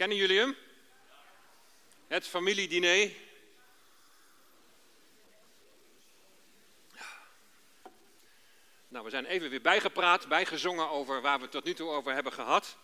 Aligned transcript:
Kennen 0.00 0.18
jullie 0.18 0.38
hem? 0.38 0.56
Het 2.06 2.26
familiediner. 2.26 3.10
Nou, 8.88 9.04
we 9.04 9.10
zijn 9.10 9.26
even 9.26 9.50
weer 9.50 9.60
bijgepraat, 9.60 10.28
bijgezongen 10.28 10.90
over 10.90 11.20
waar 11.20 11.36
we 11.36 11.42
het 11.42 11.52
tot 11.52 11.64
nu 11.64 11.74
toe 11.74 11.90
over 11.90 12.12
hebben 12.12 12.32
gehad. 12.32 12.76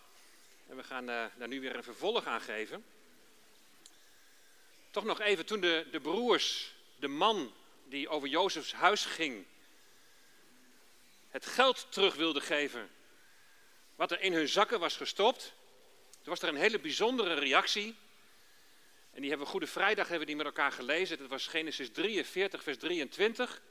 En 0.67 0.75
we 0.75 0.83
gaan 0.83 1.09
uh, 1.09 1.25
daar 1.37 1.47
nu 1.47 1.61
weer 1.61 1.75
een 1.75 1.83
vervolg 1.83 2.25
aan 2.25 2.41
geven. 2.41 2.85
Toch 4.91 5.03
nog 5.03 5.19
even, 5.19 5.45
toen 5.45 5.61
de, 5.61 5.87
de 5.91 5.99
broers, 5.99 6.73
de 6.95 7.07
man 7.07 7.53
die 7.85 8.09
over 8.09 8.27
Jozefs 8.27 8.73
huis 8.73 9.05
ging, 9.05 9.45
het 11.29 11.45
geld 11.45 11.87
terug 11.89 12.15
wilden 12.15 12.41
geven, 12.41 12.89
wat 13.95 14.11
er 14.11 14.21
in 14.21 14.33
hun 14.33 14.47
zakken 14.47 14.79
was 14.79 14.97
gestopt, 14.97 15.53
toen 16.27 16.35
was 16.35 16.49
er 16.49 16.55
een 16.55 16.61
hele 16.61 16.79
bijzondere 16.79 17.33
reactie. 17.33 17.95
En 19.13 19.19
die 19.21 19.29
hebben 19.29 19.45
we 19.45 19.51
Goede 19.51 19.67
Vrijdag 19.67 20.07
hebben 20.07 20.19
we 20.19 20.25
die 20.25 20.35
met 20.35 20.45
elkaar 20.45 20.71
gelezen. 20.71 21.17
Dat 21.17 21.27
was 21.27 21.47
Genesis 21.47 21.89
43, 21.91 22.63
vers 22.63 22.77
23. 22.77 23.61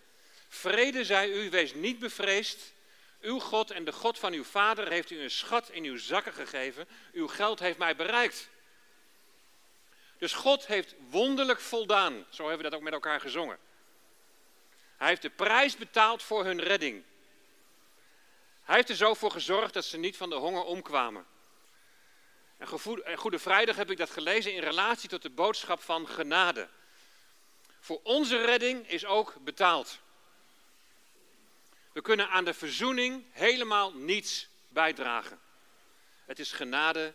Vrede 0.48 1.05
zij 1.05 1.28
u, 1.28 1.50
wees 1.50 1.74
niet 1.74 1.98
bevreesd. 1.98 2.73
Uw 3.20 3.38
God 3.38 3.70
en 3.70 3.84
de 3.84 3.92
God 3.92 4.19
van 4.19 4.33
uw 4.33 4.45
vader 4.45 4.88
heeft 4.88 5.11
u 5.11 5.20
een 5.20 5.30
schat 5.30 5.70
in 5.70 5.84
uw 5.84 5.97
zakken 5.97 6.33
gegeven. 6.33 6.88
Uw 7.12 7.28
geld 7.28 7.59
heeft 7.59 7.78
mij 7.78 7.97
bereikt. 7.97 8.48
Dus 10.19 10.33
God 10.33 10.66
heeft 10.66 10.95
wonderlijk 11.11 11.61
voldaan. 11.61 12.27
Zo 12.30 12.48
hebben 12.48 12.64
we 12.64 12.70
dat 12.70 12.75
ook 12.75 12.84
met 12.84 12.92
elkaar 12.92 13.20
gezongen. 13.20 13.59
Hij 14.97 15.09
heeft 15.09 15.23
de 15.23 15.30
prijs 15.30 15.77
betaald 15.77 16.23
voor 16.23 16.45
hun 16.45 16.61
redding. 16.61 17.02
Hij 18.62 18.77
heeft 18.77 18.88
er 18.88 18.97
zo 18.97 19.14
voor 19.14 19.30
gezorgd 19.30 19.75
dat 19.75 19.84
ze 19.84 19.97
niet 19.97 20.16
van 20.16 20.30
de 20.30 20.36
honger 20.36 20.64
omkwamen. 20.64 21.27
En 22.56 22.69
Goede 23.16 23.38
Vrijdag 23.38 23.77
heb 23.77 23.91
ik 23.91 23.96
dat 23.96 24.10
gelezen 24.10 24.55
in 24.55 24.62
relatie 24.62 25.09
tot 25.09 25.23
de 25.23 25.30
boodschap 25.30 25.83
van 25.83 26.08
genade. 26.08 26.69
Voor 27.80 28.00
onze 28.03 28.44
redding 28.44 28.89
is 28.89 29.05
ook 29.05 29.34
betaald. 29.44 30.00
We 31.92 32.00
kunnen 32.00 32.28
aan 32.28 32.45
de 32.45 32.55
verzoening 32.55 33.25
helemaal 33.33 33.92
niets 33.92 34.48
bijdragen. 34.69 35.41
Het 36.25 36.39
is 36.39 36.53
genade 36.53 37.14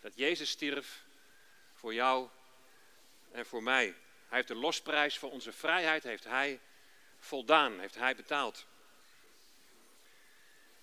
dat 0.00 0.12
Jezus 0.14 0.50
stierf 0.50 1.04
voor 1.74 1.94
jou 1.94 2.28
en 3.30 3.46
voor 3.46 3.62
mij. 3.62 3.84
Hij 4.28 4.36
heeft 4.36 4.48
de 4.48 4.54
losprijs 4.54 5.18
voor 5.18 5.30
onze 5.30 5.52
vrijheid, 5.52 6.02
heeft 6.02 6.24
hij 6.24 6.60
voldaan, 7.18 7.80
heeft 7.80 7.94
hij 7.94 8.16
betaald. 8.16 8.66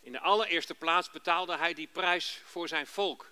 In 0.02 0.12
de 0.12 0.20
allereerste 0.20 0.74
plaats 0.74 1.12
betaalde 1.12 1.58
hij 1.58 1.74
die 1.74 1.88
prijs 1.88 2.42
voor 2.46 2.68
zijn 2.68 2.88
volk. 2.88 3.32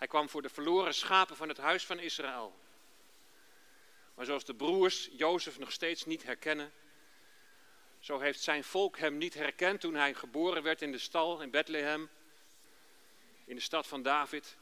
Hij 0.00 0.08
kwam 0.08 0.28
voor 0.28 0.42
de 0.42 0.48
verloren 0.48 0.94
schapen 0.94 1.36
van 1.36 1.48
het 1.48 1.58
huis 1.58 1.86
van 1.86 1.98
Israël. 1.98 2.58
Maar 4.14 4.24
zoals 4.24 4.44
de 4.44 4.54
broers 4.54 5.08
Jozef 5.12 5.58
nog 5.58 5.72
steeds 5.72 6.04
niet 6.04 6.22
herkennen, 6.22 6.72
zo 7.98 8.18
heeft 8.18 8.40
zijn 8.40 8.64
volk 8.64 8.98
hem 8.98 9.18
niet 9.18 9.34
herkend 9.34 9.80
toen 9.80 9.94
hij 9.94 10.14
geboren 10.14 10.62
werd 10.62 10.82
in 10.82 10.92
de 10.92 10.98
stal 10.98 11.40
in 11.40 11.50
Bethlehem, 11.50 12.10
in 13.44 13.54
de 13.54 13.62
stad 13.62 13.86
van 13.86 14.02
David. 14.02 14.56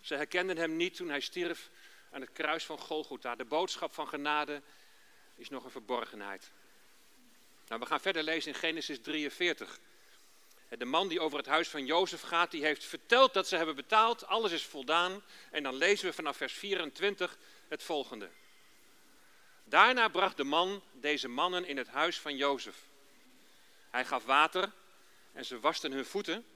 Ze 0.00 0.14
herkenden 0.14 0.56
hem 0.56 0.76
niet 0.76 0.94
toen 0.94 1.08
hij 1.08 1.20
stierf 1.20 1.70
aan 2.10 2.20
het 2.20 2.32
kruis 2.32 2.64
van 2.64 2.78
Golgotha. 2.78 3.36
De 3.36 3.44
boodschap 3.44 3.92
van 3.94 4.08
genade 4.08 4.62
is 5.34 5.48
nog 5.48 5.64
een 5.64 5.70
verborgenheid. 5.70 6.52
Nou, 7.66 7.80
we 7.80 7.86
gaan 7.86 8.00
verder 8.00 8.22
lezen 8.22 8.52
in 8.52 8.58
Genesis 8.58 9.00
43. 9.00 9.78
De 10.68 10.84
man 10.84 11.08
die 11.08 11.20
over 11.20 11.38
het 11.38 11.46
huis 11.46 11.68
van 11.68 11.86
Jozef 11.86 12.20
gaat, 12.20 12.50
die 12.50 12.64
heeft 12.64 12.84
verteld 12.84 13.34
dat 13.34 13.48
ze 13.48 13.56
hebben 13.56 13.76
betaald, 13.76 14.26
alles 14.26 14.52
is 14.52 14.64
voldaan. 14.64 15.22
En 15.50 15.62
dan 15.62 15.74
lezen 15.74 16.06
we 16.06 16.12
vanaf 16.12 16.36
vers 16.36 16.52
24 16.52 17.38
het 17.68 17.82
volgende. 17.82 18.30
Daarna 19.64 20.08
bracht 20.08 20.36
de 20.36 20.44
man 20.44 20.82
deze 20.92 21.28
mannen 21.28 21.64
in 21.64 21.76
het 21.76 21.88
huis 21.88 22.18
van 22.20 22.36
Jozef. 22.36 22.76
Hij 23.90 24.04
gaf 24.04 24.24
water 24.24 24.72
en 25.32 25.44
ze 25.44 25.60
wasten 25.60 25.92
hun 25.92 26.04
voeten. 26.04 26.46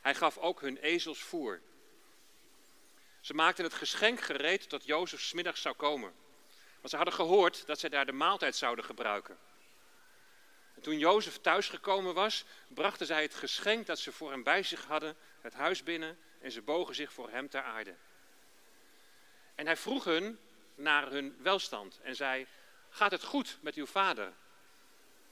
Hij 0.00 0.14
gaf 0.14 0.38
ook 0.38 0.60
hun 0.60 0.76
ezels 0.76 1.22
voer. 1.22 1.60
Ze 3.20 3.34
maakten 3.34 3.64
het 3.64 3.74
geschenk 3.74 4.20
gereed 4.20 4.68
tot 4.68 4.84
Jozef 4.84 5.20
smiddags 5.20 5.60
zou 5.60 5.74
komen. 5.74 6.12
Want 6.74 6.90
ze 6.90 6.96
hadden 6.96 7.14
gehoord 7.14 7.66
dat 7.66 7.78
zij 7.78 7.88
daar 7.88 8.06
de 8.06 8.12
maaltijd 8.12 8.56
zouden 8.56 8.84
gebruiken. 8.84 9.38
En 10.84 10.90
toen 10.90 10.98
Jozef 10.98 11.38
thuisgekomen 11.40 12.14
was, 12.14 12.44
brachten 12.68 13.06
zij 13.06 13.22
het 13.22 13.34
geschenk 13.34 13.86
dat 13.86 13.98
ze 13.98 14.12
voor 14.12 14.30
hem 14.30 14.42
bij 14.42 14.62
zich 14.62 14.84
hadden 14.84 15.16
het 15.40 15.54
huis 15.54 15.82
binnen 15.82 16.18
en 16.40 16.52
ze 16.52 16.62
bogen 16.62 16.94
zich 16.94 17.12
voor 17.12 17.30
hem 17.30 17.48
ter 17.48 17.62
aarde. 17.62 17.94
En 19.54 19.66
hij 19.66 19.76
vroeg 19.76 20.04
hun 20.04 20.38
naar 20.74 21.10
hun 21.10 21.36
welstand 21.42 22.00
en 22.02 22.16
zei, 22.16 22.46
gaat 22.90 23.10
het 23.10 23.22
goed 23.22 23.58
met 23.60 23.74
uw 23.74 23.86
vader? 23.86 24.32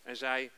En 0.03 0.17
zei, 0.17 0.51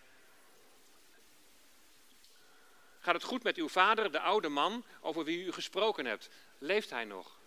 gaat 3.01 3.15
het 3.15 3.25
goed 3.25 3.43
met 3.43 3.57
uw 3.57 3.69
vader, 3.69 4.13
de 4.13 4.21
oude 4.21 4.49
man, 4.49 4.85
over 5.01 5.25
wie 5.25 5.45
u 5.45 5.53
gesproken 5.53 6.07
hebt? 6.07 6.29
Leeft 6.59 6.91
hij 6.91 7.05
nog? 7.05 7.39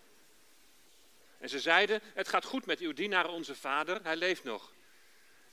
En 1.37 1.49
ze 1.49 1.59
zeiden, 1.59 2.01
het 2.03 2.27
gaat 2.27 2.45
goed 2.45 2.65
met 2.65 2.79
uw 2.79 2.93
dienaar 2.93 3.29
onze 3.29 3.55
vader, 3.55 3.99
hij 4.03 4.15
leeft 4.15 4.43
nog. 4.43 4.71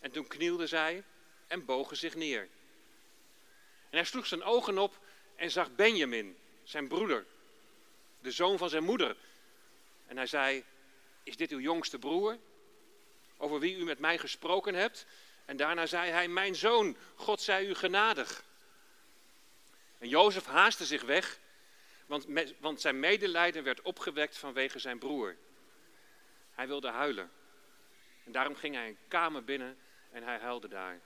En 0.01 0.11
toen 0.11 0.27
knielden 0.27 0.69
zij 0.69 1.05
en 1.55 1.65
bogen 1.65 1.97
zich 1.97 2.15
neer. 2.15 2.49
En 3.91 4.01
hij 4.01 4.05
sloeg 4.05 4.27
zijn 4.27 4.43
ogen 4.43 4.79
op 4.79 4.99
en 5.37 5.51
zag 5.51 5.75
Benjamin, 5.75 6.37
zijn 6.63 6.89
broeder, 6.89 7.27
de 8.21 8.31
zoon 8.31 8.59
van 8.59 8.69
zijn 8.69 8.85
moeder. 8.85 9.17
En 10.07 10.17
hij 10.17 10.27
zei, 10.27 10.65
is 11.23 11.37
dit 11.37 11.51
uw 11.51 11.59
jongste 11.59 11.99
broer, 11.99 12.39
over 13.37 13.59
wie 13.61 13.77
u 13.77 13.85
met 13.85 13.99
mij 13.99 14.19
gesproken 14.19 14.75
hebt? 14.75 15.07
En 15.45 15.57
daarna 15.57 15.87
zei 15.87 16.11
hij, 16.11 16.29
mijn 16.29 16.55
zoon, 16.55 16.97
God 17.15 17.41
zij 17.41 17.67
u 17.67 17.75
genadig. 17.75 18.45
En 19.99 20.09
Jozef 20.09 20.45
haastte 20.45 20.85
zich 20.85 21.03
weg, 21.03 21.39
want, 22.07 22.27
want 22.59 22.81
zijn 22.81 23.01
medelijden 23.01 23.65
werd 23.65 23.83
opgewekt 23.83 24.39
vanwege 24.39 24.79
zijn 24.79 24.99
broer. 24.99 25.37
Hij 26.51 26.67
wilde 26.67 26.89
huilen. 26.89 27.31
En 28.25 28.33
daarom 28.33 28.55
ging 28.55 28.75
hij 28.75 28.89
een 28.89 28.99
kamer 29.09 29.45
binnen 29.45 29.79
en 30.11 30.23
hij 30.23 30.39
huilde 30.39 30.69
daar. 30.69 31.01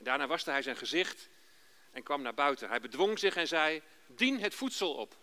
En 0.00 0.06
daarna 0.06 0.26
waste 0.26 0.50
hij 0.50 0.62
zijn 0.62 0.76
gezicht 0.76 1.28
en 1.90 2.02
kwam 2.02 2.22
naar 2.22 2.34
buiten. 2.34 2.68
Hij 2.68 2.80
bedwong 2.80 3.18
zich 3.18 3.36
en 3.36 3.48
zei: 3.48 3.82
Dien 4.06 4.40
het 4.40 4.54
voedsel 4.54 4.94
op. 4.94 5.16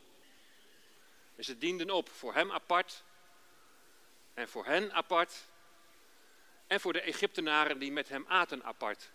En 1.36 1.44
ze 1.44 1.58
dienden 1.58 1.90
op 1.90 2.10
voor 2.10 2.34
hem 2.34 2.52
apart 2.52 3.04
en 4.34 4.50
voor 4.50 4.66
hen 4.66 4.94
apart 4.94 5.46
en 6.68 6.80
voor 6.80 6.94
de 6.94 7.02
Egyptenaren 7.02 7.80
die 7.80 7.92
met 7.92 8.10
hem 8.10 8.26
aten 8.28 8.64
apart. 8.64 9.10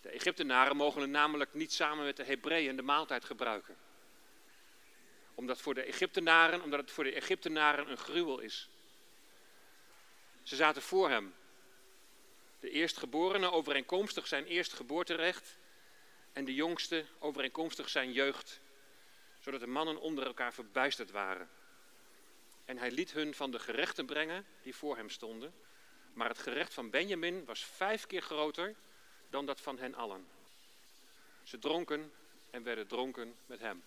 De 0.00 0.08
Egyptenaren 0.08 0.76
mogen 0.76 1.10
namelijk 1.10 1.54
niet 1.54 1.72
samen 1.72 2.04
met 2.04 2.16
de 2.16 2.24
Hebreeën 2.24 2.76
de 2.76 2.82
maaltijd 2.82 3.24
gebruiken. 3.24 3.76
Omdat, 5.34 5.60
voor 5.60 5.74
de 5.74 5.82
Egyptenaren, 5.82 6.62
omdat 6.62 6.80
het 6.80 6.90
voor 6.90 7.04
de 7.04 7.14
Egyptenaren 7.14 7.90
een 7.90 7.96
gruwel 7.96 8.38
is. 8.38 8.68
Ze 10.42 10.56
zaten 10.56 10.82
voor 10.82 11.10
hem 11.10 11.34
de 12.66 12.72
eerstgeborene 12.72 13.52
overeenkomstig 13.52 14.26
zijn 14.26 14.46
eerstgeboorterecht 14.46 15.56
en 16.32 16.44
de 16.44 16.54
jongste 16.54 17.04
overeenkomstig 17.18 17.88
zijn 17.88 18.12
jeugd, 18.12 18.60
zodat 19.40 19.60
de 19.60 19.66
mannen 19.66 20.00
onder 20.00 20.26
elkaar 20.26 20.52
verbijsterd 20.52 21.10
waren. 21.10 21.48
En 22.64 22.78
hij 22.78 22.90
liet 22.90 23.12
hun 23.12 23.34
van 23.34 23.50
de 23.50 23.58
gerechten 23.58 24.06
brengen 24.06 24.46
die 24.62 24.74
voor 24.74 24.96
hem 24.96 25.10
stonden, 25.10 25.54
maar 26.12 26.28
het 26.28 26.38
gerecht 26.38 26.74
van 26.74 26.90
Benjamin 26.90 27.44
was 27.44 27.64
vijf 27.64 28.06
keer 28.06 28.22
groter 28.22 28.74
dan 29.30 29.46
dat 29.46 29.60
van 29.60 29.78
hen 29.78 29.94
allen. 29.94 30.26
Ze 31.42 31.58
dronken 31.58 32.12
en 32.50 32.62
werden 32.62 32.86
dronken 32.86 33.36
met 33.46 33.60
hem. 33.60 33.84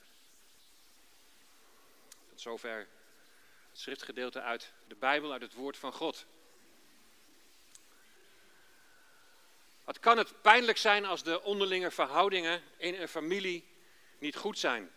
Tot 2.30 2.42
zover 2.42 2.78
het 3.70 3.80
schriftgedeelte 3.80 4.42
uit 4.42 4.74
de 4.88 4.96
Bijbel, 4.96 5.32
uit 5.32 5.42
het 5.42 5.54
woord 5.54 5.78
van 5.78 5.94
God. 5.94 6.25
Wat 9.89 10.00
kan 10.00 10.18
het 10.18 10.41
pijnlijk 10.41 10.77
zijn 10.77 11.06
als 11.06 11.24
de 11.24 11.41
onderlinge 11.41 11.91
verhoudingen 11.91 12.63
in 12.77 13.01
een 13.01 13.07
familie 13.07 13.68
niet 14.19 14.36
goed 14.36 14.59
zijn? 14.59 14.91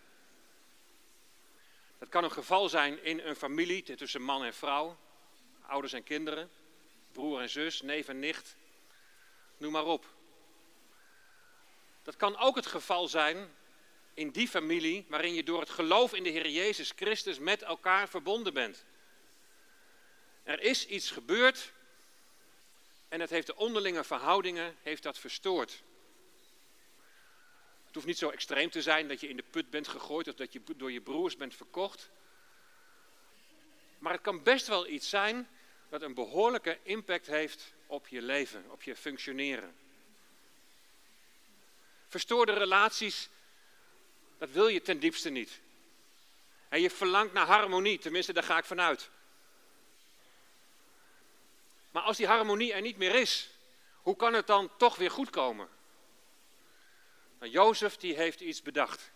Dat 1.98 2.08
kan 2.08 2.24
een 2.24 2.32
geval 2.32 2.68
zijn 2.68 3.04
in 3.04 3.20
een 3.20 3.36
familie 3.36 3.82
tussen 3.82 4.22
man 4.22 4.44
en 4.44 4.54
vrouw, 4.54 4.98
ouders 5.66 5.92
en 5.92 6.02
kinderen, 6.02 6.50
broer 7.12 7.40
en 7.40 7.48
zus, 7.48 7.82
neef 7.82 8.08
en 8.08 8.18
nicht, 8.18 8.56
noem 9.56 9.72
maar 9.72 9.86
op. 9.86 10.06
Dat 12.02 12.16
kan 12.16 12.38
ook 12.38 12.56
het 12.56 12.66
geval 12.66 13.08
zijn 13.08 13.54
in 14.14 14.30
die 14.30 14.48
familie 14.48 15.06
waarin 15.08 15.34
je 15.34 15.42
door 15.42 15.60
het 15.60 15.70
geloof 15.70 16.14
in 16.14 16.22
de 16.22 16.30
Heer 16.30 16.48
Jezus 16.48 16.92
Christus 16.96 17.38
met 17.38 17.62
elkaar 17.62 18.08
verbonden 18.08 18.54
bent. 18.54 18.84
Er 20.42 20.60
is 20.60 20.86
iets 20.86 21.10
gebeurd 21.10 21.72
en 23.12 23.20
het 23.20 23.31
heeft 23.31 23.47
de 23.47 23.56
onderlinge 23.56 24.05
verhoudingen 24.05 24.76
heeft 24.82 25.03
dat 25.03 25.19
verstoord. 25.19 25.82
Het 27.85 27.94
hoeft 27.94 28.06
niet 28.06 28.19
zo 28.19 28.31
extreem 28.31 28.70
te 28.70 28.82
zijn 28.82 29.09
dat 29.09 29.20
je 29.20 29.29
in 29.29 29.37
de 29.37 29.44
put 29.50 29.70
bent 29.70 29.88
gegooid 29.88 30.29
of 30.29 30.35
dat 30.35 30.53
je 30.53 30.61
door 30.76 30.93
je 30.93 31.00
broers 31.00 31.37
bent 31.37 31.55
verkocht. 31.55 32.11
Maar 33.99 34.12
het 34.12 34.23
kan 34.23 34.43
best 34.43 34.67
wel 34.67 34.87
iets 34.87 35.09
zijn 35.09 35.49
dat 35.88 36.03
een 36.03 36.14
behoorlijke 36.14 36.79
impact 36.82 37.26
heeft 37.26 37.73
op 37.87 38.09
je 38.09 38.23
leven, 38.23 38.70
op 38.70 38.82
je 38.82 38.97
functioneren. 38.97 39.75
Verstoorde 42.09 42.53
relaties, 42.53 43.29
dat 44.38 44.50
wil 44.50 44.69
je 44.69 44.82
ten 44.82 44.99
diepste 44.99 45.31
niet. 45.31 45.61
En 46.69 46.81
je 46.81 46.91
verlangt 46.91 47.32
naar 47.32 47.47
harmonie, 47.47 47.99
tenminste 47.99 48.32
daar 48.32 48.43
ga 48.43 48.59
ik 48.59 48.64
vanuit. 48.64 49.11
Maar 51.92 52.02
als 52.02 52.16
die 52.16 52.26
harmonie 52.26 52.72
er 52.72 52.80
niet 52.80 52.96
meer 52.96 53.14
is, 53.14 53.50
hoe 53.96 54.16
kan 54.16 54.34
het 54.34 54.46
dan 54.46 54.70
toch 54.76 54.96
weer 54.96 55.10
goed 55.10 55.30
komen? 55.30 55.68
Nou, 57.38 57.52
Jozef 57.52 57.96
die 57.96 58.14
heeft 58.14 58.40
iets 58.40 58.62
bedacht. 58.62 59.10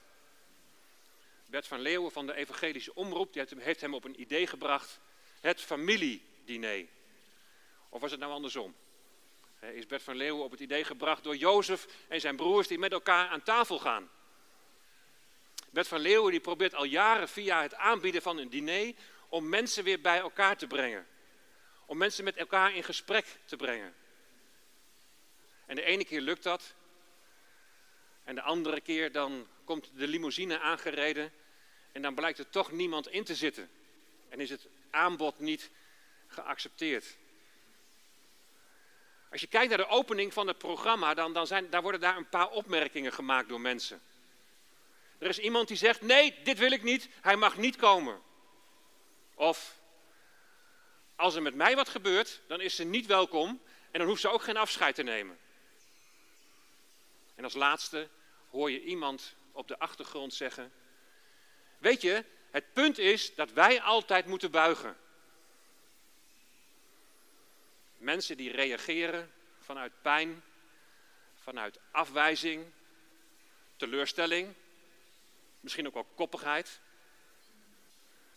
Bert 1.47 1.67
van 1.67 1.81
Leeuwen 1.81 2.13
van 2.13 2.27
de 2.27 2.35
Evangelische 2.35 2.95
Omroep 2.95 3.33
die 3.33 3.45
heeft 3.59 3.81
hem 3.81 3.95
op 3.95 4.05
een 4.05 4.21
idee 4.21 4.47
gebracht. 4.47 5.01
Het 5.41 5.61
familiediner. 5.61 6.87
Of 7.89 8.01
was 8.01 8.11
het 8.11 8.21
nou 8.21 8.33
andersom? 8.33 8.75
Is 9.61 9.87
Bert 9.87 10.03
van 10.03 10.17
Leeuwen 10.17 10.45
op 10.45 10.51
het 10.51 10.61
idee 10.61 10.85
gebracht 10.85 11.25
door 11.25 11.37
Jozef 11.37 11.87
en 12.09 12.21
zijn 12.21 12.37
broers 12.37 12.69
die 12.69 12.79
met 12.79 12.93
elkaar 12.93 13.29
aan 13.29 13.43
tafel 13.43 13.79
gaan. 13.79 14.11
Bert 15.71 15.89
van 15.89 16.01
Leeuwen 16.01 16.31
die 16.31 16.41
probeert 16.41 16.75
al 16.75 16.85
jaren 16.85 17.29
via 17.29 17.63
het 17.63 17.75
aanbieden 17.75 18.23
van 18.23 18.39
een 18.39 18.49
diner 18.49 18.95
om 19.29 19.49
mensen 19.49 19.85
weer 19.85 20.01
bij 20.01 20.19
elkaar 20.19 20.57
te 20.57 20.67
brengen. 20.67 21.07
Om 21.87 21.97
mensen 21.97 22.25
met 22.25 22.37
elkaar 22.37 22.75
in 22.75 22.85
gesprek 22.85 23.27
te 23.45 23.57
brengen. 23.57 23.95
En 25.67 25.77
de 25.77 25.83
ene 25.83 26.05
keer 26.05 26.21
lukt 26.21 26.43
dat. 26.43 26.75
En 28.25 28.35
de 28.35 28.43
andere 28.43 28.81
keer 28.81 29.13
dan 29.13 29.47
komt 29.65 29.91
de 29.95 30.07
limousine 30.07 30.59
aangereden. 30.59 31.33
En 31.93 32.03
dan 32.03 32.15
blijkt 32.15 32.39
er 32.39 32.51
toch 32.51 32.73
niemand 32.73 33.09
in 33.09 33.25
te 33.25 33.35
zitten. 33.35 33.71
En 34.29 34.41
is 34.41 34.51
het 34.51 34.67
aanbod 34.91 35.39
niet 35.39 35.71
geaccepteerd. 36.27 37.17
Als 39.31 39.41
je 39.41 39.47
kijkt 39.47 39.69
naar 39.69 39.79
de 39.79 39.89
opening 39.89 40.33
van 40.33 40.47
het 40.47 40.59
programma, 40.59 41.15
dan, 41.15 41.33
dan 41.33 41.47
zijn, 41.47 41.71
daar 41.71 41.83
worden 41.83 42.01
daar 42.01 42.17
een 42.17 42.29
paar 42.29 42.51
opmerkingen 42.51 43.13
gemaakt 43.13 43.49
door 43.49 43.61
mensen. 43.61 44.03
Er 45.19 45.29
is 45.29 45.39
iemand 45.39 45.69
die 45.69 45.77
zegt, 45.77 46.01
nee, 46.01 46.35
dit 46.43 46.59
wil 46.59 46.71
ik 46.71 46.83
niet, 46.83 47.09
hij 47.21 47.37
mag 47.37 47.57
niet 47.57 47.77
komen. 47.77 48.23
Of, 49.35 49.76
als 51.17 51.35
er 51.35 51.43
met 51.43 51.55
mij 51.55 51.77
wat 51.77 51.89
gebeurt, 51.89 52.41
dan 52.47 52.61
is 52.61 52.77
ze 52.77 52.85
niet 52.85 53.07
welkom 53.07 53.61
en 53.91 53.99
dan 53.99 54.09
hoeft 54.09 54.21
ze 54.21 54.29
ook 54.29 54.43
geen 54.43 54.57
afscheid 54.57 54.95
te 54.95 55.03
nemen. 55.03 55.39
En 57.35 57.45
als 57.45 57.55
laatste 57.55 58.09
hoor 58.51 58.71
je 58.71 58.85
iemand 58.85 59.35
op 59.53 59.69
de 59.69 59.79
achtergrond 59.79 60.35
zeggen, 60.35 60.73
weet 61.79 62.03
je, 62.03 62.25
het 62.51 62.73
punt 62.73 62.99
is 62.99 63.35
dat 63.35 63.53
wij 63.53 63.83
altijd 63.83 64.27
moeten 64.27 64.51
buigen. 64.51 64.97
Mensen 67.97 68.37
die 68.37 68.51
reageren 68.51 69.33
vanuit 69.61 69.93
pijn, 70.03 70.43
vanuit 71.43 71.79
afwijzing, 71.91 72.65
teleurstelling, 73.77 74.55
misschien 75.61 75.87
ook 75.87 75.95
wel 75.95 76.07
koppigheid. 76.15 76.81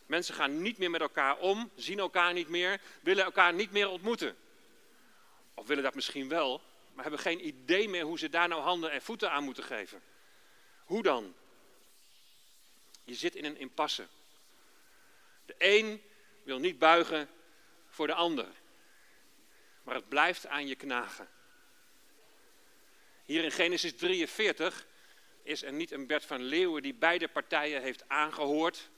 Mensen 0.10 0.36
gaan 0.36 0.62
niet 0.62 0.78
meer 0.78 0.90
met 0.90 1.02
elkaar 1.02 1.38
om, 1.38 1.72
zien 1.76 2.00
elkaar 2.00 2.34
niet 2.34 2.48
meer, 2.48 2.82
willen 3.02 3.24
elkaar 3.24 3.54
niet 3.54 3.72
meer 3.72 3.90
ontmoeten. 3.90 4.38
Of 5.54 5.68
willen 5.68 5.84
dat 5.84 5.96
misschien 5.96 6.28
wel, 6.28 6.62
maar 6.94 7.04
hebben 7.04 7.22
geen 7.22 7.48
idee 7.48 7.90
meer 7.90 8.04
hoe 8.04 8.20
ze 8.20 8.30
daar 8.30 8.48
nou 8.48 8.62
handen 8.62 8.92
en 8.92 9.02
voeten 9.02 9.32
aan 9.32 9.44
moeten 9.44 9.64
geven. 9.64 10.02
Hoe 10.84 11.04
dan? 11.04 11.36
Je 13.04 13.16
zit 13.16 13.36
in 13.36 13.46
een 13.46 13.58
impasse. 13.58 14.08
De 15.46 15.56
een 15.58 16.02
wil 16.44 16.60
niet 16.60 16.80
buigen 16.80 17.30
voor 17.88 18.08
de 18.08 18.14
ander, 18.14 18.48
maar 19.84 19.96
het 19.96 20.10
blijft 20.10 20.48
aan 20.48 20.68
je 20.68 20.76
knagen. 20.76 21.30
Hier 23.26 23.44
in 23.44 23.52
Genesis 23.52 23.96
43 23.96 24.86
is 25.44 25.64
er 25.64 25.74
niet 25.74 25.92
een 25.92 26.08
Bert 26.08 26.26
van 26.26 26.42
Leeuwen 26.42 26.82
die 26.82 26.94
beide 26.94 27.28
partijen 27.28 27.82
heeft 27.82 28.10
aangehoord 28.10 28.90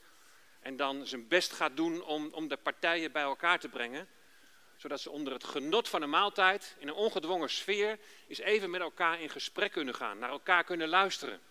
en 0.61 0.77
dan 0.77 1.07
zijn 1.07 1.27
best 1.27 1.51
gaat 1.53 1.75
doen 1.75 2.03
om, 2.03 2.29
om 2.33 2.47
de 2.47 2.57
partijen 2.57 3.11
bij 3.11 3.21
elkaar 3.21 3.59
te 3.59 3.69
brengen, 3.69 4.07
zodat 4.77 5.01
ze 5.01 5.09
onder 5.09 5.33
het 5.33 5.43
genot 5.43 5.89
van 5.89 6.01
een 6.01 6.09
maaltijd 6.09 6.75
in 6.79 6.87
een 6.87 6.93
ongedwongen 6.93 7.49
sfeer 7.49 7.99
eens 8.27 8.39
even 8.39 8.69
met 8.69 8.81
elkaar 8.81 9.21
in 9.21 9.29
gesprek 9.29 9.71
kunnen 9.71 9.95
gaan, 9.95 10.19
naar 10.19 10.29
elkaar 10.29 10.63
kunnen 10.63 10.87
luisteren. 10.87 11.41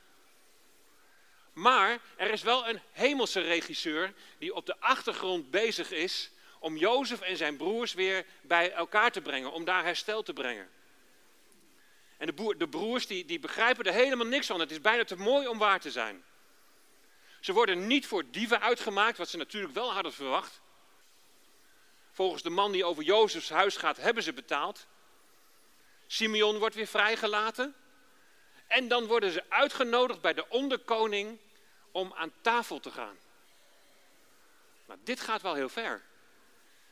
Maar 1.52 1.98
er 2.16 2.30
is 2.30 2.42
wel 2.42 2.68
een 2.68 2.80
hemelse 2.92 3.40
regisseur 3.40 4.12
die 4.38 4.54
op 4.54 4.66
de 4.66 4.80
achtergrond 4.80 5.50
bezig 5.50 5.90
is 5.90 6.30
om 6.58 6.76
Jozef 6.76 7.20
en 7.20 7.36
zijn 7.36 7.56
broers 7.56 7.94
weer 7.94 8.26
bij 8.42 8.72
elkaar 8.72 9.12
te 9.12 9.20
brengen, 9.20 9.52
om 9.52 9.64
daar 9.64 9.84
herstel 9.84 10.22
te 10.22 10.32
brengen. 10.32 10.68
En 12.16 12.26
de, 12.26 12.54
de 12.58 12.68
broers 12.68 13.06
die, 13.06 13.24
die 13.24 13.38
begrijpen 13.38 13.84
er 13.84 13.92
helemaal 13.92 14.26
niks 14.26 14.46
van. 14.46 14.60
Het 14.60 14.70
is 14.70 14.80
bijna 14.80 15.04
te 15.04 15.16
mooi 15.16 15.46
om 15.46 15.58
waar 15.58 15.80
te 15.80 15.90
zijn. 15.90 16.24
Ze 17.40 17.52
worden 17.52 17.86
niet 17.86 18.06
voor 18.06 18.30
dieven 18.30 18.60
uitgemaakt, 18.60 19.18
wat 19.18 19.28
ze 19.28 19.36
natuurlijk 19.36 19.74
wel 19.74 19.92
hadden 19.92 20.12
verwacht. 20.12 20.60
Volgens 22.12 22.42
de 22.42 22.50
man 22.50 22.72
die 22.72 22.84
over 22.84 23.02
Jozefs 23.02 23.50
huis 23.50 23.76
gaat, 23.76 23.96
hebben 23.96 24.22
ze 24.22 24.32
betaald. 24.32 24.86
Simeon 26.06 26.58
wordt 26.58 26.74
weer 26.74 26.86
vrijgelaten. 26.86 27.74
En 28.66 28.88
dan 28.88 29.06
worden 29.06 29.30
ze 29.30 29.44
uitgenodigd 29.48 30.20
bij 30.20 30.34
de 30.34 30.48
onderkoning 30.48 31.38
om 31.90 32.12
aan 32.14 32.32
tafel 32.40 32.80
te 32.80 32.90
gaan. 32.90 33.18
Maar 34.86 34.96
dit 35.04 35.20
gaat 35.20 35.42
wel 35.42 35.54
heel 35.54 35.68
ver. 35.68 36.02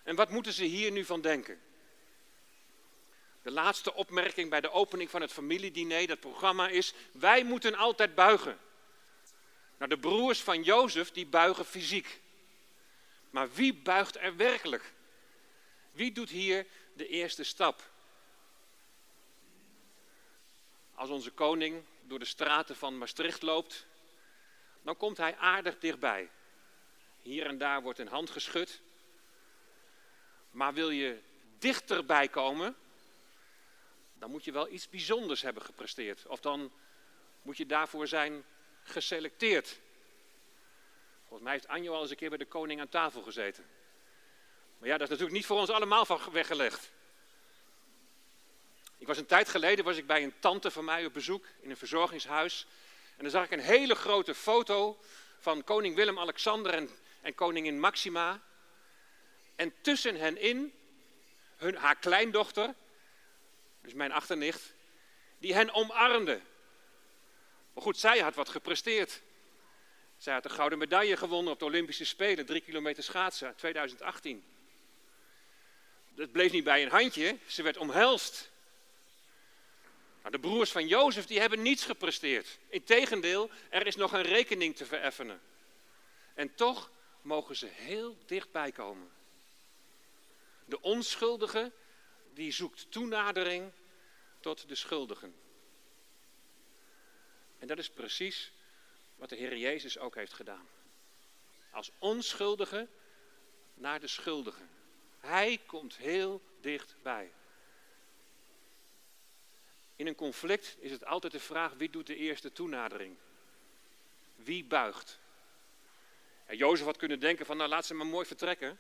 En 0.03 0.17
wat 0.17 0.31
moeten 0.31 0.53
ze 0.53 0.65
hier 0.65 0.91
nu 0.91 1.05
van 1.05 1.21
denken? 1.21 1.61
De 3.43 3.51
laatste 3.51 3.95
opmerking 3.95 4.51
bij 4.51 4.61
de 4.61 4.71
opening 4.71 5.11
van 5.11 5.21
het 5.21 5.33
familiediner, 5.33 6.07
dat 6.07 6.21
programma, 6.21 6.69
is: 6.69 6.95
wij 7.13 7.45
moeten 7.45 7.75
altijd 7.75 8.15
buigen. 8.15 8.59
Nou, 9.79 9.91
de 9.91 9.99
broers 9.99 10.43
van 10.43 10.63
Jozef, 10.63 11.11
die 11.11 11.27
buigen 11.27 11.65
fysiek. 11.65 12.21
Maar 13.31 13.53
wie 13.53 13.75
buigt 13.75 14.17
er 14.17 14.37
werkelijk? 14.37 14.93
Wie 15.93 16.13
doet 16.13 16.31
hier 16.31 16.67
de 16.95 17.09
eerste 17.09 17.45
stap? 17.45 17.91
Als 20.95 21.11
onze 21.11 21.31
koning 21.31 21.85
door 22.03 22.19
de 22.19 22.25
straten 22.25 22.77
van 22.77 22.99
Maastricht 22.99 23.43
loopt, 23.43 23.87
dan 24.83 24.97
komt 24.97 25.17
hij 25.17 25.37
aardig 25.37 25.79
dichtbij. 25.79 26.31
Hier 27.23 27.47
en 27.47 27.59
daar 27.59 27.83
wordt 27.83 27.99
een 27.99 28.09
hand 28.09 28.31
geschud. 28.31 28.81
Maar 30.51 30.75
wil 30.75 30.91
je 30.91 31.21
dichterbij 31.59 32.29
komen, 32.29 32.77
dan 34.15 34.31
moet 34.31 34.45
je 34.45 34.53
wel 34.53 34.69
iets 34.69 34.89
bijzonders 34.89 35.43
hebben 35.43 35.63
gepresteerd. 35.63 36.27
Of 36.27 36.41
dan 36.41 36.73
moet 37.43 37.57
je 37.57 37.67
daarvoor 37.67 38.07
zijn 38.07 38.45
geselecteerd. 38.91 39.79
Volgens 41.21 41.43
mij 41.43 41.53
heeft 41.53 41.69
Anjo 41.69 41.95
al 41.95 42.03
eens 42.03 42.11
een 42.11 42.17
keer 42.17 42.29
bij 42.29 42.39
de 42.39 42.47
koning 42.47 42.81
aan 42.81 42.89
tafel 42.89 43.23
gezeten. 43.23 43.67
Maar 44.79 44.89
ja, 44.89 44.95
dat 44.95 45.03
is 45.03 45.09
natuurlijk 45.09 45.37
niet 45.37 45.47
voor 45.47 45.59
ons 45.59 45.71
allemaal 45.71 46.07
weggelegd. 46.33 46.91
Ik 48.99 49.07
was 49.07 49.19
een 49.19 49.27
tijd 49.27 49.49
geleden 49.49 49.85
was 49.85 49.97
ik 49.97 50.07
bij 50.07 50.23
een 50.23 50.39
tante 50.39 50.71
van 50.71 50.85
mij 50.85 51.07
op 51.07 51.13
bezoek 51.13 51.47
in 51.61 51.71
een 51.71 51.77
verzorgingshuis. 51.77 52.67
En 53.17 53.23
dan 53.23 53.31
zag 53.31 53.45
ik 53.45 53.51
een 53.51 53.61
hele 53.61 53.95
grote 53.95 54.35
foto 54.35 54.99
van 55.39 55.65
koning 55.65 55.95
Willem-Alexander 55.95 56.75
en, 56.75 56.91
en 57.21 57.35
koningin 57.35 57.81
Maxima. 57.81 58.43
En 59.57 59.75
tussen 59.81 60.15
hen 60.15 60.37
in 60.37 60.73
hun, 61.57 61.77
haar 61.77 61.97
kleindochter, 61.97 62.75
dus 63.81 63.95
mijn 63.95 64.13
achternicht, 64.13 64.75
die 65.39 65.55
hen 65.55 65.75
omarmde. 65.75 66.41
Maar 67.79 67.87
goed, 67.87 67.99
zij 67.99 68.19
had 68.19 68.35
wat 68.35 68.49
gepresteerd. 68.49 69.23
Zij 70.17 70.33
had 70.33 70.43
de 70.43 70.49
gouden 70.49 70.79
medaille 70.79 71.17
gewonnen 71.17 71.53
op 71.53 71.59
de 71.59 71.65
Olympische 71.65 72.05
Spelen, 72.05 72.47
drie 72.47 72.61
kilometer 72.61 73.03
schaatsen, 73.03 73.55
2018. 73.57 74.45
Het 76.15 76.33
bleef 76.33 76.53
niet 76.53 76.65
bij 76.65 76.83
een 76.83 76.91
handje, 76.91 77.37
ze 77.47 77.63
werd 77.63 77.77
omhelst. 77.77 78.51
Nou, 80.21 80.31
de 80.31 80.39
broers 80.39 80.71
van 80.71 80.87
Jozef 80.87 81.27
die 81.27 81.41
hebben 81.41 81.63
niets 81.63 81.85
gepresteerd. 81.85 82.59
Integendeel, 82.69 83.51
er 83.69 83.87
is 83.87 83.97
nog 83.97 84.13
een 84.13 84.23
rekening 84.23 84.77
te 84.77 84.87
vereffenen. 84.87 85.41
En 86.35 86.55
toch 86.55 86.91
mogen 87.23 87.57
ze 87.57 87.67
heel 87.67 88.17
dichtbij 88.27 88.73
komen. 88.73 89.11
De 90.65 90.81
onschuldige 90.81 91.73
die 92.35 92.53
zoekt 92.53 92.87
toenadering 92.91 93.71
tot 94.41 94.69
de 94.69 94.75
schuldigen. 94.75 95.35
En 97.59 97.67
dat 97.67 97.79
is 97.79 97.91
precies 97.91 98.53
wat 99.17 99.29
de 99.29 99.37
Heer 99.37 99.57
Jezus 99.57 99.99
ook 99.99 100.15
heeft 100.15 100.33
gedaan. 100.33 100.69
Als 101.71 101.91
onschuldige 101.99 102.89
naar 103.75 104.01
de 104.01 104.07
schuldigen. 104.07 104.69
Hij 105.21 105.61
komt 105.67 105.97
heel 105.97 106.43
dichtbij. 106.61 107.33
In 109.97 110.07
een 110.07 110.15
conflict 110.15 110.77
is 110.79 110.91
het 110.91 111.05
altijd 111.05 111.33
de 111.33 111.41
vraag 111.41 111.73
wie 111.73 111.91
doet 111.91 112.07
de 112.07 112.17
eerste 112.17 112.53
toenadering? 112.53 113.17
Wie 114.37 114.65
buigt? 114.65 115.19
En 116.47 116.57
Jozef 116.57 116.87
had 116.87 116.97
kunnen 116.97 117.21
denken 117.21 117.47
van 117.47 117.57
nou 117.57 117.69
laat 117.69 117.87
ze 117.87 117.95
maar 117.95 118.07
mooi 118.07 118.27
vertrekken. 118.27 118.71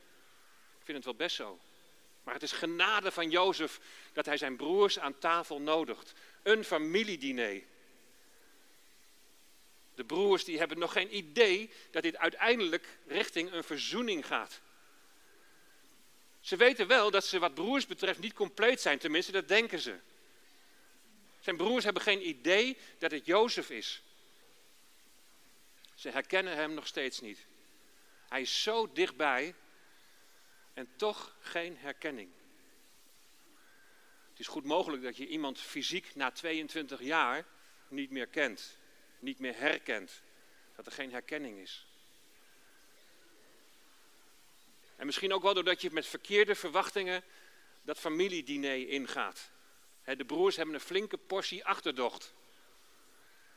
Ik 0.79 0.85
vind 0.85 0.97
het 0.97 1.05
wel 1.05 1.15
best 1.15 1.37
zo. 1.37 1.59
Maar 2.23 2.35
het 2.35 2.43
is 2.43 2.53
genade 2.53 3.13
van 3.13 3.31
Jozef 3.31 3.81
dat 4.13 4.27
hij 4.27 4.37
zijn 4.37 4.57
broers 4.57 4.99
aan 4.99 5.19
tafel 5.19 5.61
nodigt. 5.61 6.13
Een 6.43 6.65
familiediner. 6.65 7.63
De 9.99 10.05
broers 10.05 10.45
die 10.45 10.59
hebben 10.59 10.79
nog 10.79 10.93
geen 10.93 11.17
idee 11.17 11.71
dat 11.91 12.03
dit 12.03 12.17
uiteindelijk 12.17 12.99
richting 13.07 13.53
een 13.53 13.65
verzoening 13.65 14.27
gaat. 14.27 14.61
Ze 16.41 16.57
weten 16.57 16.87
wel 16.87 17.11
dat 17.11 17.25
ze 17.25 17.39
wat 17.39 17.55
broers 17.55 17.87
betreft 17.87 18.19
niet 18.19 18.33
compleet 18.33 18.81
zijn, 18.81 18.99
tenminste 18.99 19.33
dat 19.33 19.49
denken 19.49 19.79
ze. 19.79 19.99
Zijn 21.41 21.57
broers 21.57 21.85
hebben 21.85 22.03
geen 22.03 22.29
idee 22.29 22.79
dat 22.99 23.11
het 23.11 23.27
Jozef 23.27 23.71
is. 23.71 24.03
Ze 25.95 26.11
herkennen 26.11 26.57
hem 26.57 26.75
nog 26.75 26.87
steeds 26.87 27.21
niet. 27.21 27.47
Hij 28.29 28.41
is 28.41 28.63
zo 28.63 28.93
dichtbij 28.93 29.55
en 30.75 30.89
toch 30.97 31.37
geen 31.41 31.77
herkenning. 31.77 32.31
Het 34.31 34.39
is 34.39 34.47
goed 34.47 34.65
mogelijk 34.65 35.03
dat 35.03 35.17
je 35.17 35.27
iemand 35.27 35.61
fysiek 35.61 36.15
na 36.15 36.31
22 36.31 37.03
jaar 37.03 37.45
niet 37.89 38.11
meer 38.11 38.27
kent, 38.27 38.78
niet 39.21 39.39
meer 39.39 39.57
herkent. 39.57 40.23
Dat 40.77 40.87
er 40.87 40.93
geen 40.93 41.13
herkenning 41.13 41.59
is. 41.59 41.87
En 44.97 45.07
misschien 45.07 45.33
ook 45.33 45.43
wel 45.43 45.55
doordat 45.55 45.81
je 45.81 45.91
met 45.93 46.07
verkeerde 46.07 46.55
verwachtingen 46.55 47.25
dat 47.83 47.99
familiediner 47.99 48.89
ingaat. 48.89 49.51
De 50.05 50.25
broers 50.25 50.57
hebben 50.57 50.75
een 50.75 50.81
flinke 50.81 51.17
portie 51.17 51.65
achterdocht. 51.65 52.35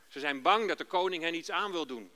Ze 0.08 0.20
zijn 0.20 0.42
bang 0.42 0.68
dat 0.68 0.78
de 0.78 0.84
koning 0.84 1.22
hen 1.22 1.34
iets 1.34 1.50
aan 1.50 1.72
wil 1.72 1.86
doen. 1.86 2.10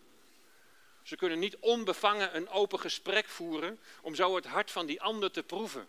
Ze 1.02 1.16
kunnen 1.16 1.38
niet 1.38 1.56
onbevangen 1.56 2.36
een 2.36 2.48
open 2.48 2.80
gesprek 2.80 3.26
voeren 3.26 3.80
om 4.00 4.14
zo 4.14 4.34
het 4.34 4.44
hart 4.44 4.70
van 4.70 4.86
die 4.86 5.02
ander 5.02 5.30
te 5.30 5.42
proeven. 5.42 5.88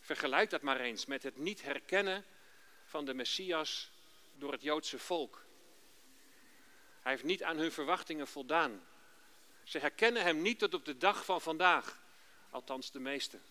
Vergelijk 0.00 0.50
dat 0.50 0.62
maar 0.62 0.80
eens 0.80 1.06
met 1.06 1.22
het 1.22 1.36
niet 1.36 1.62
herkennen 1.62 2.24
van 2.84 3.04
de 3.04 3.14
Messias 3.14 3.91
door 4.34 4.52
het 4.52 4.62
Joodse 4.62 4.98
volk. 4.98 5.44
Hij 7.00 7.12
heeft 7.12 7.24
niet 7.24 7.42
aan 7.42 7.56
hun 7.56 7.72
verwachtingen 7.72 8.26
voldaan. 8.26 8.86
Ze 9.64 9.78
herkennen 9.78 10.22
hem 10.22 10.42
niet 10.42 10.58
tot 10.58 10.74
op 10.74 10.84
de 10.84 10.96
dag 10.96 11.24
van 11.24 11.40
vandaag, 11.40 12.02
althans 12.50 12.90
de 12.90 13.00
meesten. 13.00 13.42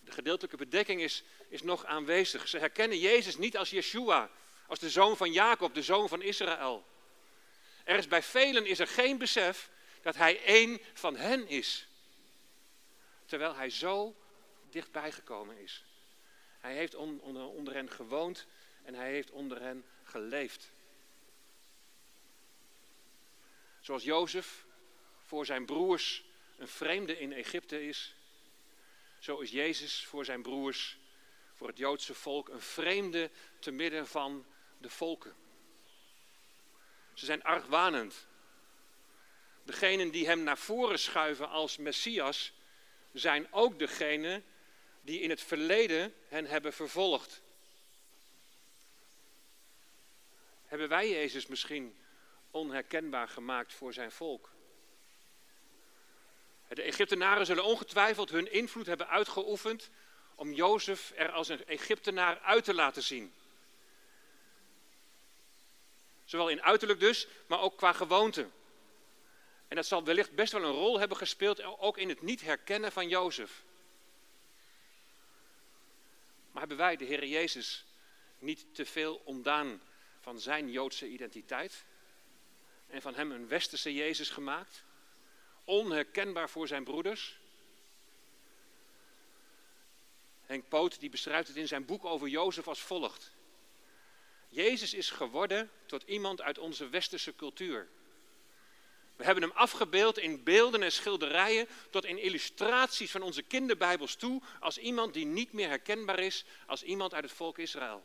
De 0.00 0.12
gedeeltelijke 0.12 0.56
bedekking 0.56 1.00
is, 1.00 1.22
is 1.48 1.62
nog 1.62 1.84
aanwezig. 1.84 2.48
Ze 2.48 2.58
herkennen 2.58 2.98
Jezus 2.98 3.36
niet 3.36 3.56
als 3.56 3.70
Yeshua, 3.70 4.30
als 4.66 4.78
de 4.78 4.90
zoon 4.90 5.16
van 5.16 5.32
Jacob, 5.32 5.74
de 5.74 5.82
zoon 5.82 6.08
van 6.08 6.22
Israël. 6.22 6.86
Er 7.84 7.98
is 7.98 8.08
bij 8.08 8.22
velen 8.22 8.66
is 8.66 8.78
er 8.78 8.86
geen 8.86 9.18
besef 9.18 9.70
dat 10.02 10.16
hij 10.16 10.44
één 10.44 10.80
van 10.92 11.16
hen 11.16 11.48
is. 11.48 11.88
Terwijl 13.26 13.54
hij 13.54 13.70
zo 13.70 14.16
dichtbij 14.70 15.12
gekomen 15.12 15.58
is. 15.58 15.84
Hij 16.58 16.74
heeft 16.74 16.94
onder, 16.94 17.46
onder 17.46 17.74
hen 17.74 17.90
gewoond 17.90 18.46
en 18.88 18.94
hij 18.94 19.10
heeft 19.10 19.30
onder 19.30 19.60
hen 19.60 19.84
geleefd. 20.02 20.70
Zoals 23.80 24.02
Jozef 24.02 24.64
voor 25.24 25.46
zijn 25.46 25.66
broers 25.66 26.24
een 26.58 26.68
vreemde 26.68 27.18
in 27.18 27.32
Egypte 27.32 27.86
is, 27.86 28.14
zo 29.18 29.38
is 29.38 29.50
Jezus 29.50 30.04
voor 30.04 30.24
zijn 30.24 30.42
broers, 30.42 30.98
voor 31.54 31.68
het 31.68 31.78
Joodse 31.78 32.14
volk, 32.14 32.48
een 32.48 32.60
vreemde 32.60 33.30
te 33.58 33.70
midden 33.70 34.06
van 34.06 34.46
de 34.78 34.90
volken. 34.90 35.34
Ze 37.14 37.24
zijn 37.24 37.42
argwanend. 37.42 38.26
Degenen 39.62 40.10
die 40.10 40.26
hem 40.26 40.42
naar 40.42 40.58
voren 40.58 40.98
schuiven 40.98 41.48
als 41.48 41.76
Messias, 41.76 42.52
zijn 43.12 43.52
ook 43.52 43.78
degenen 43.78 44.44
die 45.02 45.20
in 45.20 45.30
het 45.30 45.42
verleden 45.42 46.14
hen 46.28 46.46
hebben 46.46 46.72
vervolgd. 46.72 47.42
Hebben 50.68 50.88
wij 50.88 51.10
Jezus 51.10 51.46
misschien 51.46 51.96
onherkenbaar 52.50 53.28
gemaakt 53.28 53.74
voor 53.74 53.92
zijn 53.92 54.12
volk? 54.12 54.50
De 56.68 56.82
Egyptenaren 56.82 57.46
zullen 57.46 57.64
ongetwijfeld 57.64 58.30
hun 58.30 58.52
invloed 58.52 58.86
hebben 58.86 59.08
uitgeoefend 59.08 59.90
om 60.34 60.52
Jozef 60.52 61.12
er 61.16 61.30
als 61.30 61.48
een 61.48 61.64
Egyptenaar 61.64 62.38
uit 62.40 62.64
te 62.64 62.74
laten 62.74 63.02
zien. 63.02 63.34
Zowel 66.24 66.48
in 66.48 66.62
uiterlijk 66.62 67.00
dus, 67.00 67.26
maar 67.46 67.60
ook 67.60 67.76
qua 67.76 67.92
gewoonte. 67.92 68.48
En 69.68 69.76
dat 69.76 69.86
zal 69.86 70.04
wellicht 70.04 70.34
best 70.34 70.52
wel 70.52 70.62
een 70.62 70.70
rol 70.70 70.98
hebben 70.98 71.16
gespeeld, 71.16 71.62
ook 71.62 71.98
in 71.98 72.08
het 72.08 72.22
niet 72.22 72.40
herkennen 72.40 72.92
van 72.92 73.08
Jozef. 73.08 73.62
Maar 76.50 76.60
hebben 76.60 76.76
wij 76.78 76.96
de 76.96 77.04
Heer 77.04 77.26
Jezus 77.26 77.84
niet 78.38 78.74
te 78.74 78.86
veel 78.86 79.20
ontdaan 79.24 79.80
van 80.20 80.40
zijn 80.40 80.70
Joodse 80.70 81.08
identiteit? 81.08 81.84
En 82.86 83.02
van 83.02 83.14
hem 83.14 83.32
een 83.32 83.48
westerse 83.48 83.94
Jezus 83.94 84.30
gemaakt? 84.30 84.84
Onherkenbaar 85.64 86.50
voor 86.50 86.68
zijn 86.68 86.84
broeders? 86.84 87.38
Henk 90.40 90.68
Poot 90.68 91.00
die 91.00 91.10
beschrijft 91.10 91.48
het 91.48 91.56
in 91.56 91.68
zijn 91.68 91.84
boek 91.84 92.04
over 92.04 92.28
Jozef 92.28 92.68
als 92.68 92.80
volgt. 92.80 93.32
Jezus 94.48 94.94
is 94.94 95.10
geworden 95.10 95.70
tot 95.86 96.02
iemand 96.02 96.42
uit 96.42 96.58
onze 96.58 96.88
westerse 96.88 97.36
cultuur. 97.36 97.88
We 99.16 99.24
hebben 99.24 99.42
hem 99.42 99.52
afgebeeld 99.52 100.18
in 100.18 100.42
beelden 100.42 100.82
en 100.82 100.92
schilderijen 100.92 101.68
tot 101.90 102.04
in 102.04 102.18
illustraties 102.18 103.10
van 103.10 103.22
onze 103.22 103.42
kinderbijbels 103.42 104.14
toe 104.14 104.42
als 104.60 104.78
iemand 104.78 105.14
die 105.14 105.26
niet 105.26 105.52
meer 105.52 105.68
herkenbaar 105.68 106.18
is 106.18 106.44
als 106.66 106.82
iemand 106.82 107.14
uit 107.14 107.24
het 107.24 107.32
volk 107.32 107.58
Israël. 107.58 108.04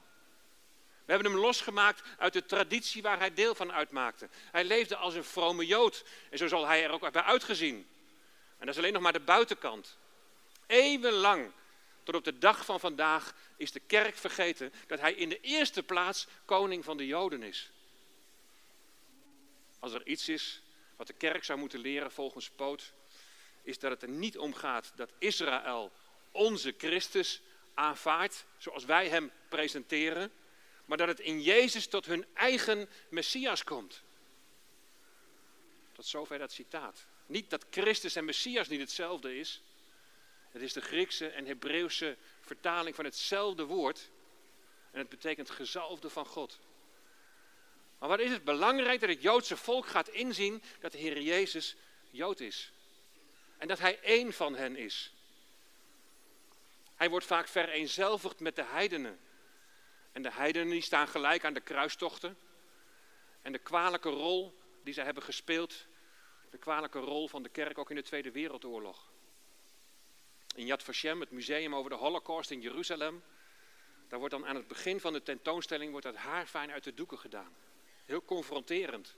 We 1.06 1.12
hebben 1.12 1.32
hem 1.32 1.42
losgemaakt 1.42 2.02
uit 2.18 2.34
de 2.34 2.46
traditie 2.46 3.02
waar 3.02 3.20
hij 3.20 3.34
deel 3.34 3.56
van 3.56 3.72
uitmaakte. 3.72 4.30
Hij 4.52 4.64
leefde 4.64 4.96
als 4.96 5.14
een 5.14 5.24
vrome 5.24 5.66
Jood 5.66 6.06
en 6.30 6.38
zo 6.38 6.48
zal 6.48 6.66
hij 6.66 6.84
er 6.84 6.92
ook 6.92 7.02
hebben 7.02 7.26
uitgezien. 7.26 7.88
En 8.58 8.66
dat 8.66 8.70
is 8.70 8.78
alleen 8.78 8.94
nog 8.94 9.02
maar 9.02 9.14
de 9.14 9.20
buitenkant. 9.20 9.98
Eeuwenlang 10.68 11.52
tot 12.04 12.16
op 12.16 12.24
de 12.24 12.38
dag 12.38 12.66
van 12.66 12.80
vandaag 12.80 13.34
is 13.58 13.72
de 13.72 13.80
kerk 13.80 14.16
vergeten 14.16 14.74
dat 14.88 15.00
hij 15.00 15.14
in 15.14 15.30
de 15.30 15.40
eerste 15.40 15.84
plaats 15.84 16.28
koning 16.46 16.84
van 16.84 16.98
de 16.98 17.06
Joden 17.06 17.44
is. 17.44 17.72
Als 19.80 19.94
er 19.94 20.08
iets 20.08 20.30
is 20.30 20.62
wat 20.96 21.08
de 21.08 21.14
kerk 21.14 21.44
zou 21.44 21.60
moeten 21.60 21.80
leren 21.80 22.12
volgens 22.12 22.50
Poot, 22.50 22.94
is 23.64 23.80
dat 23.80 23.92
het 23.92 24.02
er 24.02 24.10
niet 24.10 24.38
om 24.38 24.54
gaat 24.54 24.92
dat 24.96 25.12
Israël 25.18 25.92
onze 26.32 26.74
Christus 26.78 27.42
aanvaardt, 27.74 28.46
zoals 28.58 28.86
wij 28.86 29.10
hem 29.10 29.32
presenteren, 29.50 30.32
maar 30.86 30.98
dat 30.98 31.08
het 31.08 31.20
in 31.20 31.42
Jezus 31.42 31.88
tot 31.88 32.06
hun 32.06 32.26
eigen 32.34 32.90
Messias 33.10 33.64
komt. 33.64 34.02
Tot 35.92 36.06
zover 36.06 36.38
dat 36.38 36.52
citaat. 36.52 37.06
Niet 37.26 37.50
dat 37.50 37.66
Christus 37.70 38.16
en 38.16 38.26
Messias 38.26 38.68
niet 38.68 38.80
hetzelfde 38.80 39.38
is. 39.38 39.62
Het 40.52 40.62
is 40.62 40.74
de 40.74 40.82
Griekse 40.82 41.28
en 41.28 41.46
Hebreeuwse 41.46 42.18
vertaling 42.42 42.96
van 42.96 43.06
hetzelfde 43.06 43.64
woord. 43.64 44.10
En 44.92 45.00
het 45.00 45.10
betekent 45.10 45.50
gezalfde 45.50 46.10
van 46.10 46.26
God. 46.26 46.60
Maar 48.00 48.10
wat 48.10 48.20
is 48.20 48.32
het 48.32 48.44
belangrijk 48.44 49.00
dat 49.00 49.10
het 49.10 49.22
Joodse 49.22 49.58
volk 49.58 49.88
gaat 49.88 50.08
inzien 50.08 50.64
dat 50.80 50.92
de 50.92 50.98
Heer 50.98 51.22
Jezus 51.22 51.76
Jood 52.10 52.40
is. 52.40 52.72
En 53.58 53.68
dat 53.68 53.80
Hij 53.80 54.00
één 54.00 54.34
van 54.34 54.56
hen 54.56 54.76
is. 54.76 55.14
Hij 56.96 57.10
wordt 57.10 57.26
vaak 57.26 57.48
vereenzelvigd 57.48 58.40
met 58.40 58.56
de 58.56 58.64
heidenen. 58.64 59.20
En 60.14 60.22
de 60.22 60.32
heidenen 60.32 60.70
die 60.70 60.82
staan 60.82 61.08
gelijk 61.08 61.46
aan 61.46 61.54
de 61.54 61.62
kruistochten. 61.62 62.38
En 63.42 63.52
de 63.52 63.60
kwalijke 63.60 64.10
rol 64.10 64.60
die 64.84 64.94
zij 64.94 65.04
hebben 65.04 65.24
gespeeld. 65.24 65.86
De 66.50 66.58
kwalijke 66.58 67.00
rol 67.00 67.28
van 67.28 67.44
de 67.44 67.50
kerk 67.50 67.78
ook 67.78 67.90
in 67.90 67.96
de 67.96 68.02
Tweede 68.02 68.32
Wereldoorlog. 68.32 69.12
In 70.56 70.66
Yad 70.66 70.84
Vashem, 70.84 71.20
het 71.20 71.32
museum 71.32 71.76
over 71.76 71.90
de 71.90 71.96
Holocaust 71.96 72.52
in 72.52 72.62
Jeruzalem. 72.62 73.24
Daar 74.08 74.20
wordt 74.20 74.34
dan 74.34 74.48
aan 74.48 74.56
het 74.56 74.68
begin 74.68 75.00
van 75.00 75.14
de 75.14 75.24
tentoonstelling 75.24 75.92
wordt 75.92 76.06
dat 76.06 76.16
haarfijn 76.16 76.72
uit 76.72 76.84
de 76.84 76.94
doeken 76.94 77.20
gedaan. 77.20 77.56
Heel 78.06 78.26
confronterend. 78.26 79.16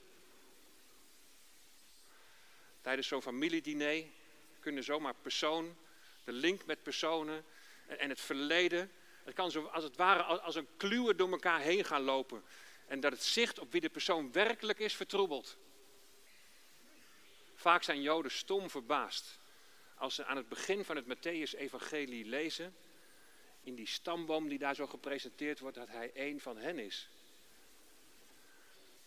Tijdens 2.80 3.08
zo'n 3.08 3.22
familiediner 3.22 4.04
kunnen 4.60 4.84
zomaar 4.84 5.14
persoon, 5.14 5.76
de 6.24 6.32
link 6.32 6.64
met 6.64 6.82
personen 6.82 7.44
en 7.86 8.08
het 8.08 8.20
verleden, 8.20 8.90
het 9.26 9.34
kan 9.34 9.50
zo 9.50 9.64
als 9.64 9.84
het 9.84 9.96
ware 9.96 10.22
als 10.22 10.54
een 10.54 10.68
kluwe 10.76 11.14
door 11.14 11.30
elkaar 11.30 11.60
heen 11.60 11.84
gaan 11.84 12.02
lopen. 12.02 12.44
En 12.86 13.00
dat 13.00 13.12
het 13.12 13.22
zicht 13.22 13.58
op 13.58 13.72
wie 13.72 13.80
de 13.80 13.88
persoon 13.88 14.32
werkelijk 14.32 14.78
is 14.78 14.94
vertroebelt. 14.94 15.56
Vaak 17.54 17.82
zijn 17.82 18.02
Joden 18.02 18.30
stom 18.30 18.70
verbaasd 18.70 19.38
als 19.94 20.14
ze 20.14 20.24
aan 20.24 20.36
het 20.36 20.48
begin 20.48 20.84
van 20.84 20.96
het 20.96 21.04
Matthäus-evangelie 21.04 22.24
lezen. 22.24 22.76
in 23.62 23.74
die 23.74 23.86
stamboom 23.86 24.48
die 24.48 24.58
daar 24.58 24.74
zo 24.74 24.86
gepresenteerd 24.86 25.58
wordt, 25.58 25.76
dat 25.76 25.88
hij 25.88 26.10
een 26.14 26.40
van 26.40 26.56
hen 26.56 26.78
is. 26.78 27.08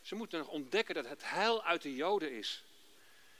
Ze 0.02 0.16
moeten 0.16 0.40
nog 0.40 0.48
ontdekken 0.48 0.96
dat 0.96 1.08
het 1.08 1.30
heil 1.30 1.64
uit 1.64 1.82
de 1.82 1.96
Joden 1.96 2.32
is. 2.32 2.64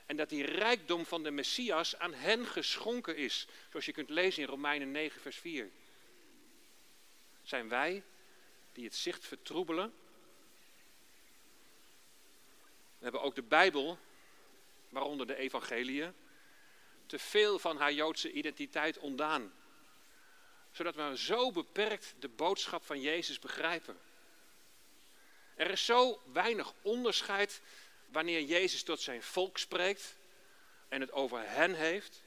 En 0.06 0.16
dat 0.16 0.30
die 0.30 0.46
rijkdom 0.46 1.06
van 1.06 1.24
de 1.24 1.32
Messias 1.32 1.98
aan 1.98 2.14
hen 2.14 2.46
geschonken 2.46 3.16
is. 3.16 3.48
Zoals 3.70 3.86
je 3.86 3.92
kunt 3.92 4.10
lezen 4.10 4.42
in 4.44 4.50
Romeinen 4.50 4.92
9, 4.92 5.22
vers 5.22 5.38
4. 5.38 5.72
Zijn 7.50 7.70
wij 7.70 8.04
die 8.72 8.86
het 8.86 8.96
zicht 8.96 9.26
vertroebelen? 9.26 9.94
We 12.98 13.04
hebben 13.04 13.22
ook 13.22 13.36
de 13.36 13.44
Bijbel, 13.44 13.98
waaronder 14.90 15.28
de 15.28 15.36
evangeliën, 15.36 16.14
te 17.06 17.20
veel 17.20 17.60
van 17.60 17.78
haar 17.78 17.94
Joodse 17.94 18.32
identiteit 18.32 18.98
ontdaan. 18.98 19.54
Zodat 20.72 20.96
we 20.96 21.18
zo 21.18 21.52
beperkt 21.52 22.16
de 22.20 22.28
boodschap 22.28 22.86
van 22.86 23.02
Jezus 23.02 23.40
begrijpen. 23.40 24.00
Er 25.56 25.72
is 25.72 25.86
zo 25.86 26.22
weinig 26.34 26.74
onderscheid 26.82 27.62
wanneer 28.08 28.42
Jezus 28.42 28.84
tot 28.84 29.02
zijn 29.02 29.24
volk 29.24 29.58
spreekt 29.58 30.18
en 30.88 31.02
het 31.02 31.12
over 31.12 31.50
hen 31.50 31.74
heeft. 31.74 32.22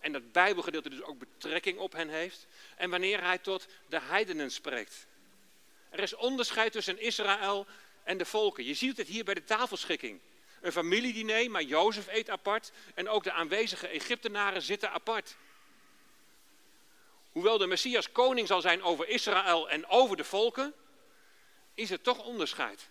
En 0.00 0.12
dat 0.12 0.32
Bijbelgedeelte 0.32 0.88
dus 0.88 1.02
ook 1.02 1.18
betrekking 1.18 1.78
op 1.78 1.92
hen 1.92 2.08
heeft. 2.08 2.46
En 2.76 2.90
wanneer 2.90 3.22
hij 3.22 3.38
tot 3.38 3.66
de 3.88 4.00
heidenen 4.00 4.50
spreekt. 4.50 5.06
Er 5.90 6.00
is 6.00 6.14
onderscheid 6.14 6.72
tussen 6.72 7.00
Israël 7.00 7.66
en 8.02 8.18
de 8.18 8.24
volken. 8.24 8.64
Je 8.64 8.74
ziet 8.74 8.96
het 8.96 9.08
hier 9.08 9.24
bij 9.24 9.34
de 9.34 9.44
tafelschikking. 9.44 10.20
Een 10.60 10.72
familiediner, 10.72 11.50
maar 11.50 11.62
Jozef 11.62 12.06
eet 12.08 12.30
apart 12.30 12.72
en 12.94 13.08
ook 13.08 13.24
de 13.24 13.32
aanwezige 13.32 13.88
Egyptenaren 13.88 14.62
zitten 14.62 14.90
apart. 14.90 15.36
Hoewel 17.32 17.58
de 17.58 17.66
Messias 17.66 18.12
koning 18.12 18.46
zal 18.46 18.60
zijn 18.60 18.82
over 18.82 19.08
Israël 19.08 19.70
en 19.70 19.86
over 19.86 20.16
de 20.16 20.24
volken, 20.24 20.74
is 21.74 21.90
er 21.90 22.00
toch 22.00 22.24
onderscheid. 22.24 22.88